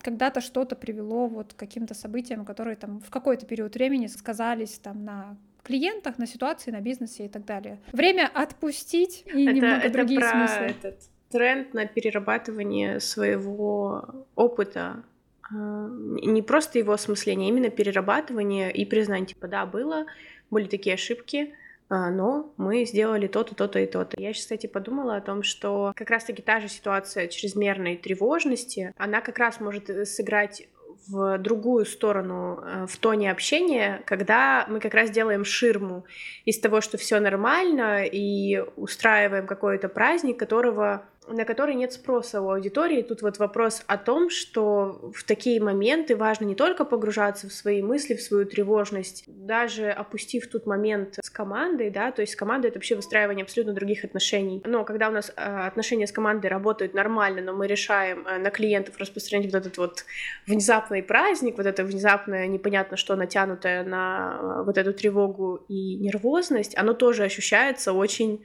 когда-то 0.03 0.43
что-то 0.43 0.77
привело 0.77 1.27
вот 1.27 1.55
к 1.55 1.57
каким-то 1.57 1.95
событиям, 1.95 2.45
которые 2.45 2.77
там 2.77 3.01
в 3.01 3.09
какой-то 3.09 3.47
период 3.47 3.77
времени 3.77 4.09
сказались 4.09 4.79
там 4.79 5.07
на 5.07 5.39
клиентах, 5.65 6.19
на 6.19 6.27
ситуации, 6.27 6.71
на 6.71 6.81
бизнесе 6.81 7.25
и 7.25 7.29
так 7.29 7.45
далее. 7.45 7.81
Время 7.93 8.31
отпустить 8.33 9.25
и 9.27 9.45
это, 9.45 9.53
немного 9.53 9.77
это 9.77 9.93
другие 9.93 10.21
про 10.21 10.31
смыслы. 10.31 10.67
Этот 10.67 11.01
тренд 11.31 11.75
на 11.75 11.87
перерабатывание 11.87 13.01
своего 13.01 14.05
опыта 14.37 15.03
а, 15.51 15.89
не 15.91 16.43
просто 16.43 16.79
его 16.79 16.93
осмысление, 16.93 17.49
а 17.49 17.51
именно 17.51 17.71
перерабатывание 17.71 18.73
и 18.73 18.85
признание, 18.85 19.27
типа, 19.27 19.49
да, 19.49 19.67
было, 19.67 20.07
были 20.51 20.69
такие 20.69 20.95
ошибки, 20.95 21.55
а, 21.89 22.11
но 22.11 22.53
мы 22.57 22.85
сделали 22.85 23.27
то-то, 23.27 23.55
то-то 23.55 23.79
и 23.79 23.87
то-то. 23.87 24.21
Я 24.21 24.33
сейчас, 24.33 24.45
кстати, 24.45 24.67
подумала 24.67 25.17
о 25.17 25.21
том, 25.21 25.43
что 25.43 25.93
как 25.97 26.11
раз-таки 26.11 26.41
та 26.41 26.61
же 26.61 26.69
ситуация 26.69 27.29
чрезмерной 27.29 27.97
тревожности, 27.97 28.93
она 28.97 29.21
как 29.21 29.39
раз 29.39 29.61
может 29.61 29.91
э, 29.91 30.07
сыграть 30.07 30.67
в 31.09 31.39
другую 31.39 31.87
сторону 31.87 32.61
э, 32.63 32.87
в 32.89 32.97
тоне 32.97 33.31
общения, 33.31 34.03
когда 34.07 34.67
мы 34.69 34.81
как 34.81 34.95
раз 34.95 35.11
делаем 35.11 35.45
ширму 35.45 36.05
из 36.45 36.59
того, 36.59 36.81
что 36.81 36.99
все 36.99 37.21
нормально, 37.21 38.05
и 38.05 38.63
устраиваем 38.77 39.47
какой-то 39.47 39.89
праздник, 39.89 40.39
которого 40.39 41.05
на 41.29 41.45
который 41.45 41.75
нет 41.75 41.93
спроса 41.93 42.41
у 42.41 42.51
аудитории. 42.51 43.03
Тут 43.03 43.23
вот 43.23 43.39
вопрос 43.39 43.83
о 43.87 43.97
том, 43.97 44.31
что 44.31 45.11
в 45.15 45.25
такие 45.25 45.61
моменты 45.61 46.17
важно 46.17 46.45
не 46.45 46.55
только 46.55 46.85
погружаться 46.85 47.49
в 47.49 47.53
свои 47.53 47.83
мысли, 47.83 48.15
в 48.15 48.23
свою 48.23 48.45
тревожность, 48.47 49.25
даже 49.27 49.91
опустив 49.91 50.49
тут 50.49 50.67
момент 50.67 51.19
с 51.23 51.31
командой, 51.31 51.91
да, 51.91 52.13
то 52.13 52.21
есть 52.21 52.35
с 52.35 52.37
командой 52.37 52.69
это 52.69 52.79
вообще 52.79 52.95
выстраивание 52.95 53.45
абсолютно 53.45 53.73
других 53.73 54.05
отношений. 54.05 54.63
Но 54.65 54.85
когда 54.85 55.09
у 55.09 55.13
нас 55.13 55.33
э, 55.35 55.41
отношения 55.41 56.07
с 56.07 56.13
командой 56.13 56.49
работают 56.49 56.95
нормально, 56.95 57.41
но 57.41 57.55
мы 57.55 57.67
решаем 57.67 58.27
э, 58.27 58.39
на 58.39 58.51
клиентов 58.51 58.99
распространять 58.99 59.47
вот 59.47 59.55
этот 59.55 59.79
вот 59.79 60.05
внезапный 60.47 61.03
праздник, 61.03 61.57
вот 61.57 61.67
это 61.67 61.85
внезапное 61.85 62.47
непонятно 62.47 62.97
что 62.97 63.17
натянутое 63.17 63.85
на 63.85 64.39
э, 64.41 64.63
вот 64.65 64.79
эту 64.79 64.93
тревогу 64.93 65.65
и 65.69 65.97
нервозность, 65.97 66.77
оно 66.77 66.93
тоже 66.93 67.25
ощущается 67.25 67.93
очень 67.93 68.45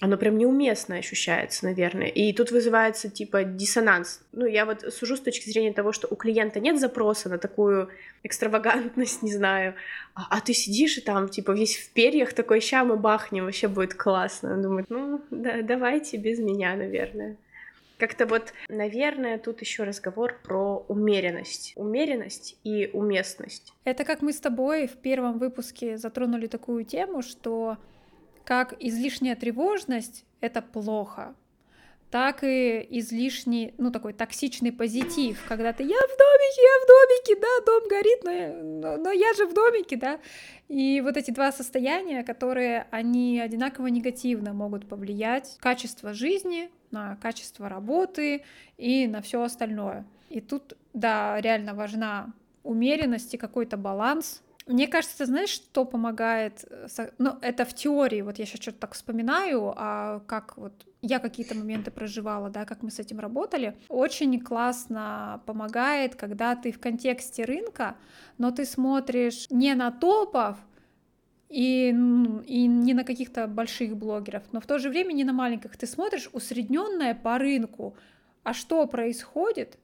оно 0.00 0.16
прям 0.16 0.38
неуместно 0.38 0.96
ощущается, 0.96 1.66
наверное. 1.66 2.08
И 2.08 2.32
тут 2.32 2.50
вызывается 2.50 3.10
типа 3.10 3.44
диссонанс. 3.44 4.22
Ну, 4.32 4.46
я 4.46 4.64
вот 4.64 4.92
сужу 4.94 5.16
с 5.16 5.20
точки 5.20 5.50
зрения 5.50 5.72
того, 5.72 5.92
что 5.92 6.08
у 6.10 6.16
клиента 6.16 6.58
нет 6.58 6.80
запроса 6.80 7.28
на 7.28 7.38
такую 7.38 7.90
экстравагантность, 8.22 9.22
не 9.22 9.32
знаю, 9.32 9.74
а, 10.14 10.26
а 10.30 10.40
ты 10.40 10.54
сидишь 10.54 10.96
и 10.96 11.02
там 11.02 11.28
типа 11.28 11.52
весь 11.52 11.76
в 11.76 11.90
перьях 11.90 12.32
такой, 12.32 12.60
ща 12.60 12.82
мы 12.84 12.96
бахнем, 12.96 13.44
вообще 13.44 13.68
будет 13.68 13.94
классно. 13.94 14.54
Он 14.54 14.62
думает, 14.62 14.86
ну, 14.88 15.20
да, 15.30 15.60
давайте 15.62 16.16
без 16.16 16.38
меня, 16.38 16.74
наверное. 16.76 17.36
Как-то 17.98 18.24
вот, 18.24 18.54
наверное, 18.70 19.36
тут 19.36 19.60
еще 19.60 19.84
разговор 19.84 20.34
про 20.42 20.82
умеренность. 20.88 21.74
Умеренность 21.76 22.56
и 22.64 22.88
уместность. 22.94 23.74
Это 23.84 24.04
как 24.04 24.22
мы 24.22 24.32
с 24.32 24.40
тобой 24.40 24.86
в 24.86 24.96
первом 24.96 25.38
выпуске 25.38 25.98
затронули 25.98 26.46
такую 26.46 26.86
тему, 26.86 27.20
что 27.20 27.76
как 28.44 28.74
излишняя 28.80 29.36
тревожность— 29.36 30.24
это 30.40 30.62
плохо, 30.62 31.34
так 32.10 32.42
и 32.42 32.86
излишний, 32.90 33.72
ну, 33.78 33.92
такой 33.92 34.12
токсичный 34.12 34.72
позитив, 34.72 35.40
когда 35.46 35.72
ты 35.72 35.84
«я 35.84 35.96
в 35.96 36.16
домике, 36.18 36.62
я 36.62 36.76
в 36.82 36.86
домике, 36.88 37.40
да, 37.40 37.64
дом 37.66 37.88
горит, 37.88 38.24
но, 38.24 38.96
но, 38.96 39.02
но 39.04 39.12
я 39.12 39.32
же 39.34 39.46
в 39.46 39.54
домике», 39.54 39.96
да, 39.96 40.18
и 40.68 41.00
вот 41.00 41.16
эти 41.16 41.30
два 41.30 41.52
состояния, 41.52 42.24
которые, 42.24 42.88
они 42.90 43.40
одинаково 43.40 43.86
негативно 43.86 44.52
могут 44.52 44.88
повлиять 44.88 45.56
на 45.56 45.62
качество 45.62 46.12
жизни, 46.12 46.70
на 46.90 47.16
качество 47.16 47.68
работы 47.68 48.42
и 48.76 49.06
на 49.06 49.22
все 49.22 49.42
остальное. 49.42 50.04
И 50.28 50.40
тут, 50.40 50.76
да, 50.92 51.40
реально 51.40 51.74
важна 51.74 52.32
умеренность 52.64 53.34
и 53.34 53.38
какой-то 53.38 53.76
баланс, 53.76 54.42
мне 54.66 54.88
кажется, 54.88 55.18
ты 55.18 55.26
знаешь, 55.26 55.50
что 55.50 55.84
помогает? 55.84 56.64
Э, 56.70 57.10
ну, 57.18 57.36
это 57.40 57.64
в 57.64 57.74
теории, 57.74 58.22
вот 58.22 58.38
я 58.38 58.46
сейчас 58.46 58.60
что-то 58.60 58.78
так 58.78 58.94
вспоминаю, 58.94 59.72
а 59.76 60.20
как 60.26 60.56
вот 60.56 60.86
я 61.02 61.18
какие-то 61.18 61.54
моменты 61.54 61.90
проживала, 61.90 62.50
да, 62.50 62.64
как 62.64 62.82
мы 62.82 62.90
с 62.90 62.98
этим 62.98 63.20
работали. 63.20 63.76
Очень 63.88 64.38
классно 64.40 65.42
помогает, 65.46 66.14
когда 66.14 66.54
ты 66.56 66.72
в 66.72 66.78
контексте 66.78 67.44
рынка, 67.44 67.96
но 68.38 68.50
ты 68.50 68.64
смотришь 68.64 69.46
не 69.50 69.74
на 69.74 69.90
топов, 69.90 70.58
и, 71.50 71.88
и 71.88 72.66
не 72.66 72.94
на 72.94 73.02
каких-то 73.02 73.48
больших 73.48 73.96
блогеров, 73.96 74.44
но 74.52 74.60
в 74.60 74.66
то 74.66 74.78
же 74.78 74.88
время 74.88 75.12
не 75.12 75.24
на 75.24 75.32
маленьких. 75.32 75.76
Ты 75.76 75.86
смотришь 75.86 76.30
усредненное 76.32 77.14
по 77.14 77.38
рынку, 77.38 77.96
а 78.44 78.54
что 78.54 78.86
происходит, 78.86 79.76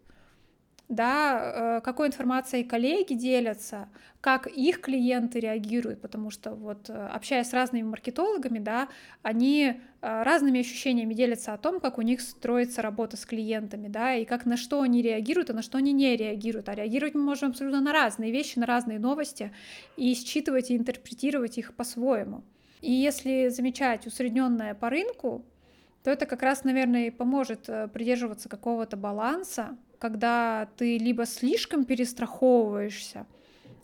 да, 0.88 1.78
э, 1.78 1.80
какой 1.80 2.08
информацией 2.08 2.62
коллеги 2.62 3.14
делятся, 3.14 3.88
как 4.20 4.46
их 4.46 4.80
клиенты 4.80 5.40
реагируют, 5.40 6.00
потому 6.00 6.30
что 6.30 6.54
вот 6.54 6.88
э, 6.88 6.92
общаясь 6.92 7.48
с 7.48 7.52
разными 7.52 7.82
маркетологами, 7.82 8.60
да, 8.60 8.88
они 9.22 9.80
э, 10.00 10.22
разными 10.22 10.60
ощущениями 10.60 11.12
делятся 11.12 11.54
о 11.54 11.58
том, 11.58 11.80
как 11.80 11.98
у 11.98 12.02
них 12.02 12.20
строится 12.20 12.82
работа 12.82 13.16
с 13.16 13.26
клиентами, 13.26 13.88
да, 13.88 14.14
и 14.14 14.24
как 14.24 14.46
на 14.46 14.56
что 14.56 14.80
они 14.80 15.02
реагируют, 15.02 15.50
а 15.50 15.54
на 15.54 15.62
что 15.62 15.78
они 15.78 15.92
не 15.92 16.16
реагируют. 16.16 16.68
А 16.68 16.74
реагировать 16.76 17.14
мы 17.14 17.22
можем 17.22 17.50
абсолютно 17.50 17.80
на 17.80 17.92
разные 17.92 18.30
вещи, 18.30 18.58
на 18.58 18.66
разные 18.66 19.00
новости, 19.00 19.52
и 19.96 20.14
считывать 20.14 20.70
и 20.70 20.76
интерпретировать 20.76 21.58
их 21.58 21.74
по-своему. 21.74 22.44
И 22.80 22.92
если 22.92 23.48
замечать 23.48 24.06
усредненное 24.06 24.74
по 24.74 24.88
рынку, 24.88 25.44
то 26.04 26.12
это 26.12 26.26
как 26.26 26.42
раз, 26.42 26.62
наверное, 26.62 27.08
и 27.08 27.10
поможет 27.10 27.68
придерживаться 27.92 28.48
какого-то 28.48 28.96
баланса, 28.96 29.76
когда 29.98 30.68
ты 30.76 30.98
либо 30.98 31.26
слишком 31.26 31.84
перестраховываешься, 31.84 33.26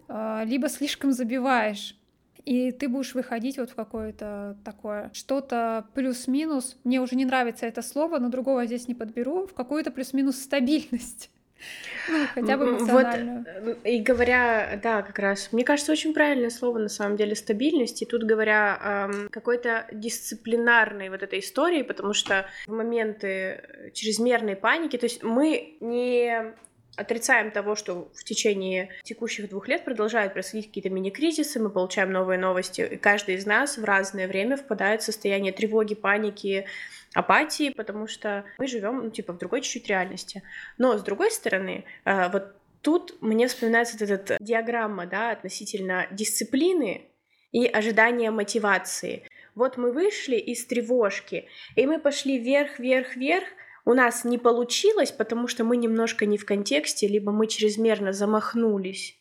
а, 0.09 0.45
либо 0.45 0.69
слишком 0.69 1.13
забиваешь. 1.13 1.97
И 2.45 2.73
ты 2.73 2.89
будешь 2.89 3.15
выходить 3.15 3.59
вот 3.59 3.71
в 3.71 3.75
какое-то 3.75 4.57
такое 4.65 5.11
что-то 5.15 5.87
плюс-минус. 5.95 6.77
Мне 6.83 7.01
уже 7.01 7.15
не 7.15 7.25
нравится 7.25 7.67
это 7.67 7.83
слово, 7.83 8.19
но 8.19 8.29
другого 8.29 8.67
здесь 8.67 8.89
не 8.89 8.95
подберу. 8.95 9.47
В 9.47 9.55
какую-то 9.55 9.91
плюс-минус 9.93 10.39
стабильность. 10.39 11.31
Ну, 12.09 12.27
хотя 12.35 12.57
бы. 12.57 12.79
Вот, 12.79 13.07
э, 13.07 13.77
и 13.85 14.01
говоря, 14.01 14.79
да, 14.83 15.03
как 15.03 15.19
раз, 15.19 15.53
мне 15.53 15.65
кажется, 15.65 15.93
очень 15.93 16.13
правильное 16.13 16.51
слово 16.51 16.79
на 16.79 16.89
самом 16.89 17.17
деле 17.17 17.37
стабильность. 17.37 18.03
И 18.03 18.07
тут 18.07 18.25
говоря 18.25 19.09
эм, 19.11 19.29
какой-то 19.29 19.87
дисциплинарной 19.93 21.11
вот 21.11 21.23
этой 21.23 21.39
истории, 21.39 21.83
потому 21.83 22.13
что 22.13 22.47
в 22.67 22.73
моменты 22.73 23.91
чрезмерной 23.95 24.57
паники, 24.57 24.97
то 24.97 25.07
есть 25.07 25.23
мы 25.23 25.77
не 25.81 26.55
отрицаем 26.97 27.51
того, 27.51 27.75
что 27.75 28.11
в 28.15 28.25
течение 28.25 28.91
текущих 29.03 29.49
двух 29.49 29.69
лет 29.69 29.85
продолжают 29.85 30.33
происходить 30.33 30.67
какие-то 30.69 30.91
мини-кризисы, 30.91 31.59
мы 31.61 31.71
получаем 31.71 32.13
новые 32.13 32.39
новости, 32.39 32.83
и 32.83 32.97
каждый 32.97 33.37
из 33.37 33.47
нас 33.47 33.79
в 33.79 33.85
разное 33.85 34.29
время 34.29 34.57
впадает 34.57 35.03
в 35.03 35.05
состояние 35.05 35.53
тревоги, 35.53 35.95
паники, 35.95 36.67
апатии, 37.15 37.71
потому 37.71 38.07
что 38.07 38.45
мы 38.59 38.67
живем, 38.67 39.05
ну, 39.05 39.11
типа, 39.11 39.33
в 39.33 39.39
другой 39.39 39.63
чуть-чуть 39.63 39.89
реальности. 39.89 40.43
Но, 40.79 40.97
с 40.97 41.03
другой 41.03 41.31
стороны, 41.31 41.85
э, 42.05 42.29
вот 42.31 42.55
тут 42.83 43.21
мне 43.21 43.49
вспоминается 43.49 43.97
вот 43.99 44.11
эта 44.11 44.37
диаграмма, 44.41 45.07
да, 45.07 45.31
относительно 45.31 46.07
дисциплины 46.11 47.07
и 47.53 47.67
ожидания 47.67 48.31
мотивации. 48.31 49.25
Вот 49.55 49.77
мы 49.77 49.93
вышли 49.93 50.37
из 50.37 50.65
тревожки, 50.67 51.49
и 51.77 51.87
мы 51.87 51.99
пошли 51.99 52.39
вверх, 52.39 52.79
вверх, 52.79 53.17
вверх, 53.17 53.47
у 53.85 53.95
нас 53.95 54.25
не 54.25 54.39
получилось, 54.39 55.11
потому 55.11 55.49
что 55.49 55.65
мы 55.65 55.77
немножко 55.77 56.27
не 56.27 56.39
в 56.39 56.47
контексте, 56.47 57.09
либо 57.09 57.33
мы 57.33 57.47
чрезмерно 57.47 58.13
замахнулись. 58.13 59.19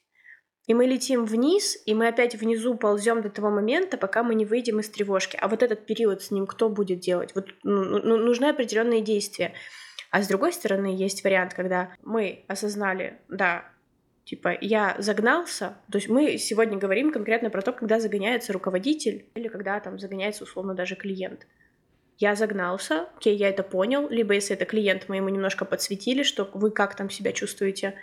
И 0.67 0.73
мы 0.73 0.85
летим 0.85 1.25
вниз, 1.25 1.77
и 1.85 1.93
мы 1.95 2.07
опять 2.07 2.35
внизу 2.35 2.75
ползем 2.75 3.21
до 3.23 3.29
того 3.29 3.49
момента, 3.49 3.97
пока 3.97 4.21
мы 4.21 4.35
не 4.35 4.45
выйдем 4.45 4.79
из 4.79 4.89
тревожки. 4.89 5.35
А 5.41 5.47
вот 5.47 5.63
этот 5.63 5.85
период 5.87 6.21
с 6.21 6.29
ним 6.29 6.45
кто 6.45 6.69
будет 6.69 6.99
делать? 6.99 7.33
Вот 7.33 7.49
ну, 7.63 7.83
ну, 7.83 7.99
ну 8.03 8.17
нужны 8.17 8.45
определенные 8.45 9.01
действия. 9.01 9.53
А 10.11 10.21
с 10.21 10.27
другой 10.27 10.53
стороны, 10.53 10.95
есть 10.95 11.23
вариант, 11.23 11.53
когда 11.55 11.93
мы 12.03 12.45
осознали, 12.47 13.19
да, 13.27 13.65
типа, 14.25 14.55
я 14.61 14.95
загнался, 14.99 15.77
то 15.91 15.97
есть 15.97 16.09
мы 16.09 16.37
сегодня 16.37 16.77
говорим 16.77 17.11
конкретно 17.11 17.49
про 17.49 17.61
то, 17.61 17.73
когда 17.73 17.99
загоняется 17.99 18.53
руководитель 18.53 19.25
или 19.35 19.47
когда 19.47 19.79
там 19.79 19.97
загоняется 19.97 20.43
условно 20.43 20.75
даже 20.75 20.95
клиент 20.95 21.47
я 22.21 22.35
загнался, 22.35 23.09
окей, 23.17 23.35
я 23.35 23.49
это 23.49 23.63
понял, 23.63 24.07
либо 24.07 24.33
если 24.35 24.55
это 24.55 24.65
клиент, 24.65 25.05
мы 25.09 25.17
ему 25.17 25.29
немножко 25.29 25.65
подсветили, 25.65 26.21
что 26.21 26.49
вы 26.53 26.69
как 26.69 26.95
там 26.95 27.09
себя 27.09 27.33
чувствуете, 27.33 27.95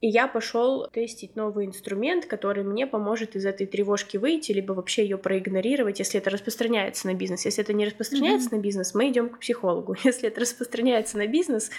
и 0.00 0.08
я 0.08 0.28
пошел 0.28 0.86
тестить 0.92 1.34
новый 1.36 1.66
инструмент, 1.66 2.26
который 2.26 2.62
мне 2.62 2.86
поможет 2.86 3.36
из 3.36 3.46
этой 3.46 3.66
тревожки 3.66 4.18
выйти, 4.18 4.52
либо 4.52 4.72
вообще 4.72 5.02
ее 5.02 5.16
проигнорировать, 5.16 5.98
если 5.98 6.20
это 6.20 6.28
распространяется 6.30 7.06
на 7.06 7.14
бизнес. 7.14 7.46
Если 7.46 7.64
это 7.64 7.72
не 7.72 7.86
распространяется 7.86 8.50
mm-hmm. 8.50 8.56
на 8.56 8.60
бизнес, 8.60 8.94
мы 8.94 9.08
идем 9.10 9.30
к 9.30 9.38
психологу. 9.38 9.96
Если 10.04 10.28
это 10.28 10.42
распространяется 10.42 11.16
на 11.16 11.26
бизнес, 11.26 11.70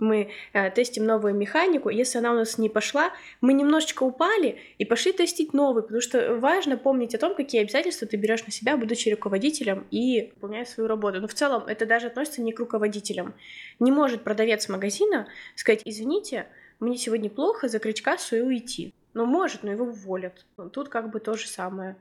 мы 0.00 0.30
э, 0.52 0.70
тестим 0.70 1.04
новую 1.04 1.34
механику, 1.34 1.88
если 1.88 2.18
она 2.18 2.32
у 2.32 2.34
нас 2.34 2.58
не 2.58 2.68
пошла, 2.68 3.12
мы 3.40 3.52
немножечко 3.52 4.02
упали 4.02 4.58
и 4.78 4.84
пошли 4.84 5.12
тестить 5.12 5.52
новый, 5.52 5.82
потому 5.82 6.00
что 6.00 6.36
важно 6.36 6.76
помнить 6.76 7.14
о 7.14 7.18
том, 7.18 7.34
какие 7.34 7.62
обязательства 7.62 8.06
ты 8.06 8.16
берешь 8.16 8.44
на 8.44 8.52
себя, 8.52 8.76
будучи 8.76 9.08
руководителем 9.08 9.86
и 9.90 10.32
выполняя 10.34 10.64
свою 10.64 10.88
работу. 10.88 11.20
Но 11.20 11.28
в 11.28 11.34
целом 11.34 11.64
это 11.66 11.86
даже 11.86 12.08
относится 12.08 12.42
не 12.42 12.52
к 12.52 12.58
руководителям. 12.58 13.34
Не 13.78 13.92
может 13.92 14.22
продавец 14.22 14.68
магазина 14.68 15.28
сказать, 15.56 15.82
извините, 15.84 16.46
мне 16.80 16.96
сегодня 16.96 17.28
плохо, 17.28 17.68
закрыть 17.68 18.02
кассу 18.02 18.36
и 18.36 18.40
уйти. 18.40 18.94
Ну, 19.14 19.26
может, 19.26 19.62
но 19.62 19.72
его 19.72 19.86
уволят. 19.86 20.46
Тут 20.72 20.88
как 20.88 21.10
бы 21.10 21.20
то 21.20 21.34
же 21.34 21.48
самое. 21.48 21.96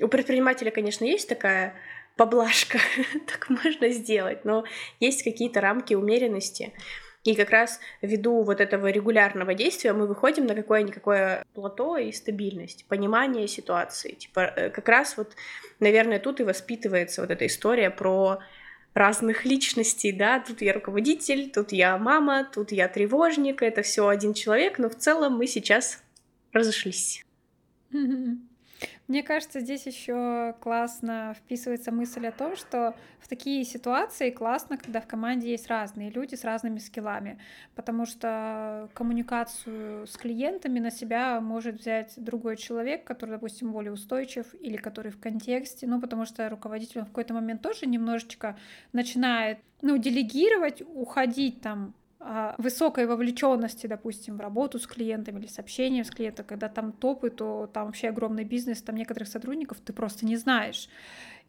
У 0.00 0.08
предпринимателя, 0.08 0.70
конечно, 0.70 1.04
есть 1.04 1.28
такая 1.28 1.74
поблажка, 2.16 2.78
так 3.26 3.48
можно 3.48 3.88
сделать, 3.90 4.44
но 4.44 4.64
есть 5.00 5.22
какие-то 5.22 5.60
рамки 5.60 5.94
умеренности. 5.94 6.72
И 7.24 7.34
как 7.34 7.50
раз 7.50 7.80
ввиду 8.02 8.42
вот 8.42 8.60
этого 8.60 8.88
регулярного 8.88 9.54
действия 9.54 9.94
мы 9.94 10.06
выходим 10.06 10.46
на 10.46 10.54
какое-никакое 10.54 11.44
плато 11.54 11.96
и 11.96 12.12
стабильность, 12.12 12.84
понимание 12.86 13.48
ситуации. 13.48 14.12
Типа 14.12 14.40
э, 14.40 14.70
как 14.70 14.86
раз 14.88 15.16
вот, 15.16 15.34
наверное, 15.80 16.18
тут 16.18 16.40
и 16.40 16.44
воспитывается 16.44 17.22
вот 17.22 17.30
эта 17.30 17.46
история 17.46 17.88
про 17.88 18.40
разных 18.92 19.44
личностей, 19.46 20.12
да, 20.12 20.38
тут 20.38 20.60
я 20.60 20.74
руководитель, 20.74 21.50
тут 21.50 21.72
я 21.72 21.96
мама, 21.98 22.48
тут 22.52 22.72
я 22.72 22.88
тревожник, 22.88 23.62
это 23.62 23.82
все 23.82 24.06
один 24.06 24.34
человек, 24.34 24.78
но 24.78 24.88
в 24.88 24.94
целом 24.94 25.36
мы 25.36 25.46
сейчас 25.46 26.02
разошлись. 26.52 27.24
Мне 29.06 29.22
кажется, 29.22 29.60
здесь 29.60 29.86
еще 29.86 30.54
классно 30.60 31.34
вписывается 31.36 31.92
мысль 31.92 32.26
о 32.26 32.32
том, 32.32 32.56
что 32.56 32.94
в 33.20 33.28
такие 33.28 33.64
ситуации 33.64 34.30
классно, 34.30 34.78
когда 34.78 35.00
в 35.00 35.06
команде 35.06 35.50
есть 35.50 35.68
разные 35.68 36.10
люди 36.10 36.34
с 36.34 36.44
разными 36.44 36.78
скиллами, 36.78 37.38
потому 37.74 38.06
что 38.06 38.88
коммуникацию 38.94 40.06
с 40.06 40.16
клиентами 40.16 40.78
на 40.78 40.90
себя 40.90 41.40
может 41.40 41.80
взять 41.80 42.14
другой 42.16 42.56
человек, 42.56 43.04
который, 43.04 43.30
допустим, 43.30 43.72
более 43.72 43.92
устойчив 43.92 44.54
или 44.60 44.76
который 44.76 45.12
в 45.12 45.20
контексте, 45.20 45.86
ну, 45.86 46.00
потому 46.00 46.24
что 46.24 46.48
руководитель 46.48 47.02
в 47.02 47.06
какой-то 47.06 47.34
момент 47.34 47.62
тоже 47.62 47.86
немножечко 47.86 48.56
начинает, 48.92 49.58
ну, 49.82 49.98
делегировать, 49.98 50.82
уходить 50.82 51.60
там 51.60 51.94
высокой 52.58 53.06
вовлеченности, 53.06 53.86
допустим, 53.86 54.36
в 54.36 54.40
работу 54.40 54.78
с 54.78 54.86
клиентами 54.86 55.40
или 55.40 55.46
с 55.46 55.58
общением 55.58 56.04
с 56.04 56.10
клиентом, 56.10 56.46
когда 56.46 56.68
там 56.68 56.92
топы, 56.92 57.30
то 57.30 57.66
там 57.72 57.86
вообще 57.86 58.08
огромный 58.08 58.44
бизнес, 58.44 58.82
там 58.82 58.96
некоторых 58.96 59.28
сотрудников 59.28 59.80
ты 59.80 59.92
просто 59.92 60.24
не 60.26 60.36
знаешь. 60.36 60.88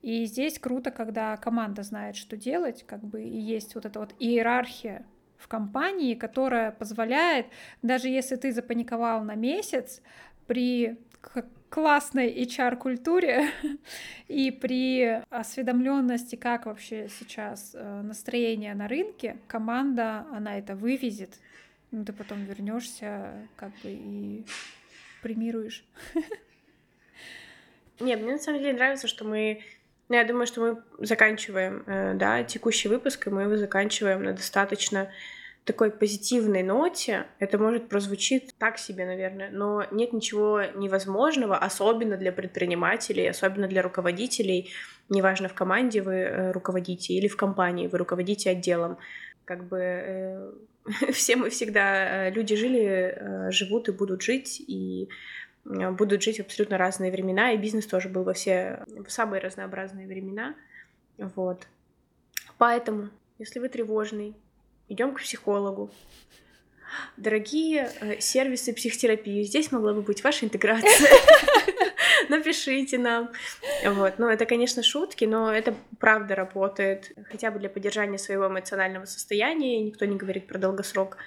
И 0.01 0.26
здесь 0.26 0.59
круто, 0.59 0.91
когда 0.91 1.38
команда 1.38 1.84
знает, 1.84 2.15
что 2.15 2.38
делать, 2.38 2.84
как 2.86 3.03
бы 3.03 3.23
и 3.23 3.39
есть 3.39 3.76
вот 3.76 3.86
эта 3.86 3.99
вот 3.99 4.13
иерархия 4.19 5.05
в 5.38 5.47
компании, 5.47 6.13
которая 6.13 6.71
позволяет, 6.71 7.47
даже 7.82 8.09
если 8.09 8.36
ты 8.36 8.51
запаниковал 8.51 9.23
на 9.23 9.36
месяц, 9.36 10.01
при 10.47 10.99
классной 11.70 12.32
HR-культуре 12.43 13.49
и 14.28 14.51
при 14.51 15.22
осведомленности, 15.30 16.36
как 16.36 16.66
вообще 16.66 17.09
сейчас 17.09 17.72
э, 17.74 18.01
настроение 18.01 18.74
на 18.74 18.88
рынке, 18.88 19.38
команда, 19.47 20.26
она 20.32 20.57
это 20.57 20.76
вывезет. 20.76 21.39
Ну, 21.91 22.03
ты 22.03 22.13
потом 22.13 22.43
вернешься, 22.45 23.47
как 23.55 23.72
бы 23.84 23.91
и 23.91 24.45
премируешь. 25.22 25.86
Нет, 27.99 28.22
мне 28.22 28.34
на 28.34 28.39
самом 28.39 28.59
деле 28.59 28.74
нравится, 28.74 29.07
что 29.07 29.26
мы 29.26 29.61
ну, 30.07 30.16
я 30.18 30.24
думаю, 30.24 30.45
что 30.45 30.61
мы 30.61 30.84
заканчиваем, 30.99 31.84
э, 31.88 32.13
да, 32.13 32.43
текущий 32.43 32.89
выпуск, 32.89 33.26
и 33.26 33.30
мы 33.32 33.43
его 33.43 33.57
заканчиваем 33.57 34.24
на 34.24 34.34
достаточно 34.34 35.09
такой 35.66 35.89
позитивной 35.91 36.61
ноте, 36.61 37.26
это 37.39 37.57
может 37.57 37.89
прозвучить 37.89 38.55
так 38.59 38.78
себе, 38.78 39.05
наверное, 39.05 39.49
но 39.51 39.84
нет 39.91 40.13
ничего 40.13 40.61
невозможного, 40.76 41.57
особенно 41.57 42.18
для 42.18 42.32
предпринимателей, 42.32 43.28
особенно 43.28 43.68
для 43.68 43.82
руководителей, 43.82 44.70
неважно, 45.09 45.49
в 45.49 45.55
команде 45.55 46.03
вы 46.03 46.13
э, 46.13 46.51
руководите 46.51 47.16
или 47.16 47.28
в 47.28 47.36
компании 47.36 47.88
вы 47.88 47.97
руководите 47.97 48.51
отделом. 48.51 48.97
Как 49.43 49.68
бы 49.68 49.80
э, 49.80 50.51
все 51.11 51.36
мы 51.36 51.49
всегда, 51.49 52.28
э, 52.28 52.32
люди 52.32 52.55
жили, 52.55 53.16
э, 53.18 53.51
живут 53.51 53.89
и 53.89 53.91
будут 53.91 54.22
жить, 54.22 54.61
и 54.66 55.09
будут 55.63 56.22
жить 56.22 56.39
абсолютно 56.39 56.78
разные 56.78 57.11
времена, 57.11 57.51
и 57.51 57.57
бизнес 57.57 57.88
тоже 57.88 58.07
был 58.07 58.24
во 58.24 58.34
все 58.34 58.84
в 58.86 59.09
самые 59.09 59.41
разнообразные 59.41 60.05
времена. 60.05 60.53
Вот. 61.18 61.66
Поэтому, 62.59 63.09
если 63.39 63.57
вы 63.57 63.68
тревожный, 63.70 64.36
идем 64.89 65.13
к 65.13 65.19
психологу. 65.19 65.91
Дорогие 67.17 67.91
э, 67.99 68.19
сервисы 68.19 68.73
психотерапии, 68.73 69.43
здесь 69.43 69.71
могла 69.71 69.93
бы 69.93 70.01
быть 70.01 70.23
ваша 70.23 70.45
интеграция. 70.45 71.09
Напишите 72.29 72.97
нам. 72.97 73.31
Вот. 73.86 74.13
Ну, 74.17 74.27
это, 74.27 74.45
конечно, 74.45 74.81
шутки, 74.83 75.25
но 75.25 75.53
это 75.53 75.75
правда 75.99 76.36
работает. 76.36 77.11
Хотя 77.29 77.51
бы 77.51 77.59
для 77.59 77.69
поддержания 77.69 78.17
своего 78.17 78.47
эмоционального 78.47 79.05
состояния. 79.05 79.81
Никто 79.81 80.05
не 80.05 80.15
говорит 80.15 80.47
про 80.47 80.57
долгосрок. 80.57 81.17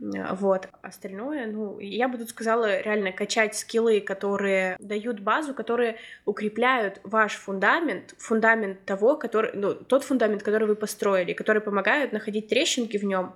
Вот. 0.00 0.68
Остальное, 0.82 1.46
ну, 1.46 1.78
я 1.80 2.08
бы 2.08 2.18
тут 2.18 2.30
сказала, 2.30 2.80
реально 2.80 3.12
качать 3.12 3.56
скиллы, 3.56 4.00
которые 4.00 4.76
дают 4.78 5.20
базу, 5.20 5.54
которые 5.54 5.96
укрепляют 6.24 7.00
ваш 7.04 7.34
фундамент, 7.34 8.14
фундамент 8.18 8.84
того, 8.84 9.16
который, 9.16 9.52
ну, 9.54 9.74
тот 9.74 10.04
фундамент, 10.04 10.42
который 10.42 10.68
вы 10.68 10.76
построили, 10.76 11.32
который 11.32 11.62
помогают 11.62 12.12
находить 12.12 12.48
трещинки 12.48 12.96
в 12.96 13.04
нем 13.04 13.34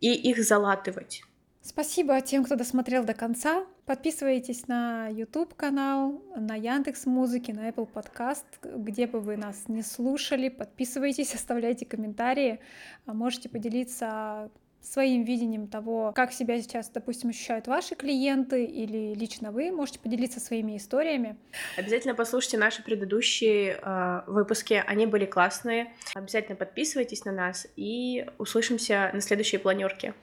и 0.00 0.12
их 0.12 0.42
залатывать. 0.42 1.22
Спасибо 1.60 2.20
тем, 2.22 2.44
кто 2.44 2.56
досмотрел 2.56 3.04
до 3.04 3.12
конца. 3.12 3.66
Подписывайтесь 3.84 4.68
на 4.68 5.08
YouTube 5.08 5.54
канал, 5.54 6.22
на 6.34 6.54
Яндекс 6.54 7.04
Музыки, 7.04 7.50
на 7.50 7.68
Apple 7.68 7.88
Podcast, 7.92 8.44
где 8.62 9.06
бы 9.06 9.20
вы 9.20 9.36
нас 9.36 9.64
не 9.68 9.82
слушали. 9.82 10.48
Подписывайтесь, 10.48 11.34
оставляйте 11.34 11.84
комментарии. 11.84 12.60
Можете 13.04 13.48
поделиться 13.48 14.50
своим 14.82 15.24
видением 15.24 15.68
того, 15.68 16.12
как 16.14 16.32
себя 16.32 16.60
сейчас, 16.60 16.88
допустим, 16.88 17.30
ощущают 17.30 17.66
ваши 17.66 17.94
клиенты 17.94 18.64
или 18.64 19.14
лично 19.14 19.50
вы, 19.50 19.70
можете 19.70 19.98
поделиться 19.98 20.40
своими 20.40 20.76
историями. 20.76 21.36
Обязательно 21.76 22.14
послушайте 22.14 22.58
наши 22.58 22.82
предыдущие 22.82 23.78
э, 23.82 24.22
выпуски, 24.26 24.82
они 24.86 25.06
были 25.06 25.26
классные. 25.26 25.92
Обязательно 26.14 26.56
подписывайтесь 26.56 27.24
на 27.24 27.32
нас 27.32 27.66
и 27.76 28.26
услышимся 28.38 29.10
на 29.12 29.20
следующей 29.20 29.58
планерке. 29.58 30.14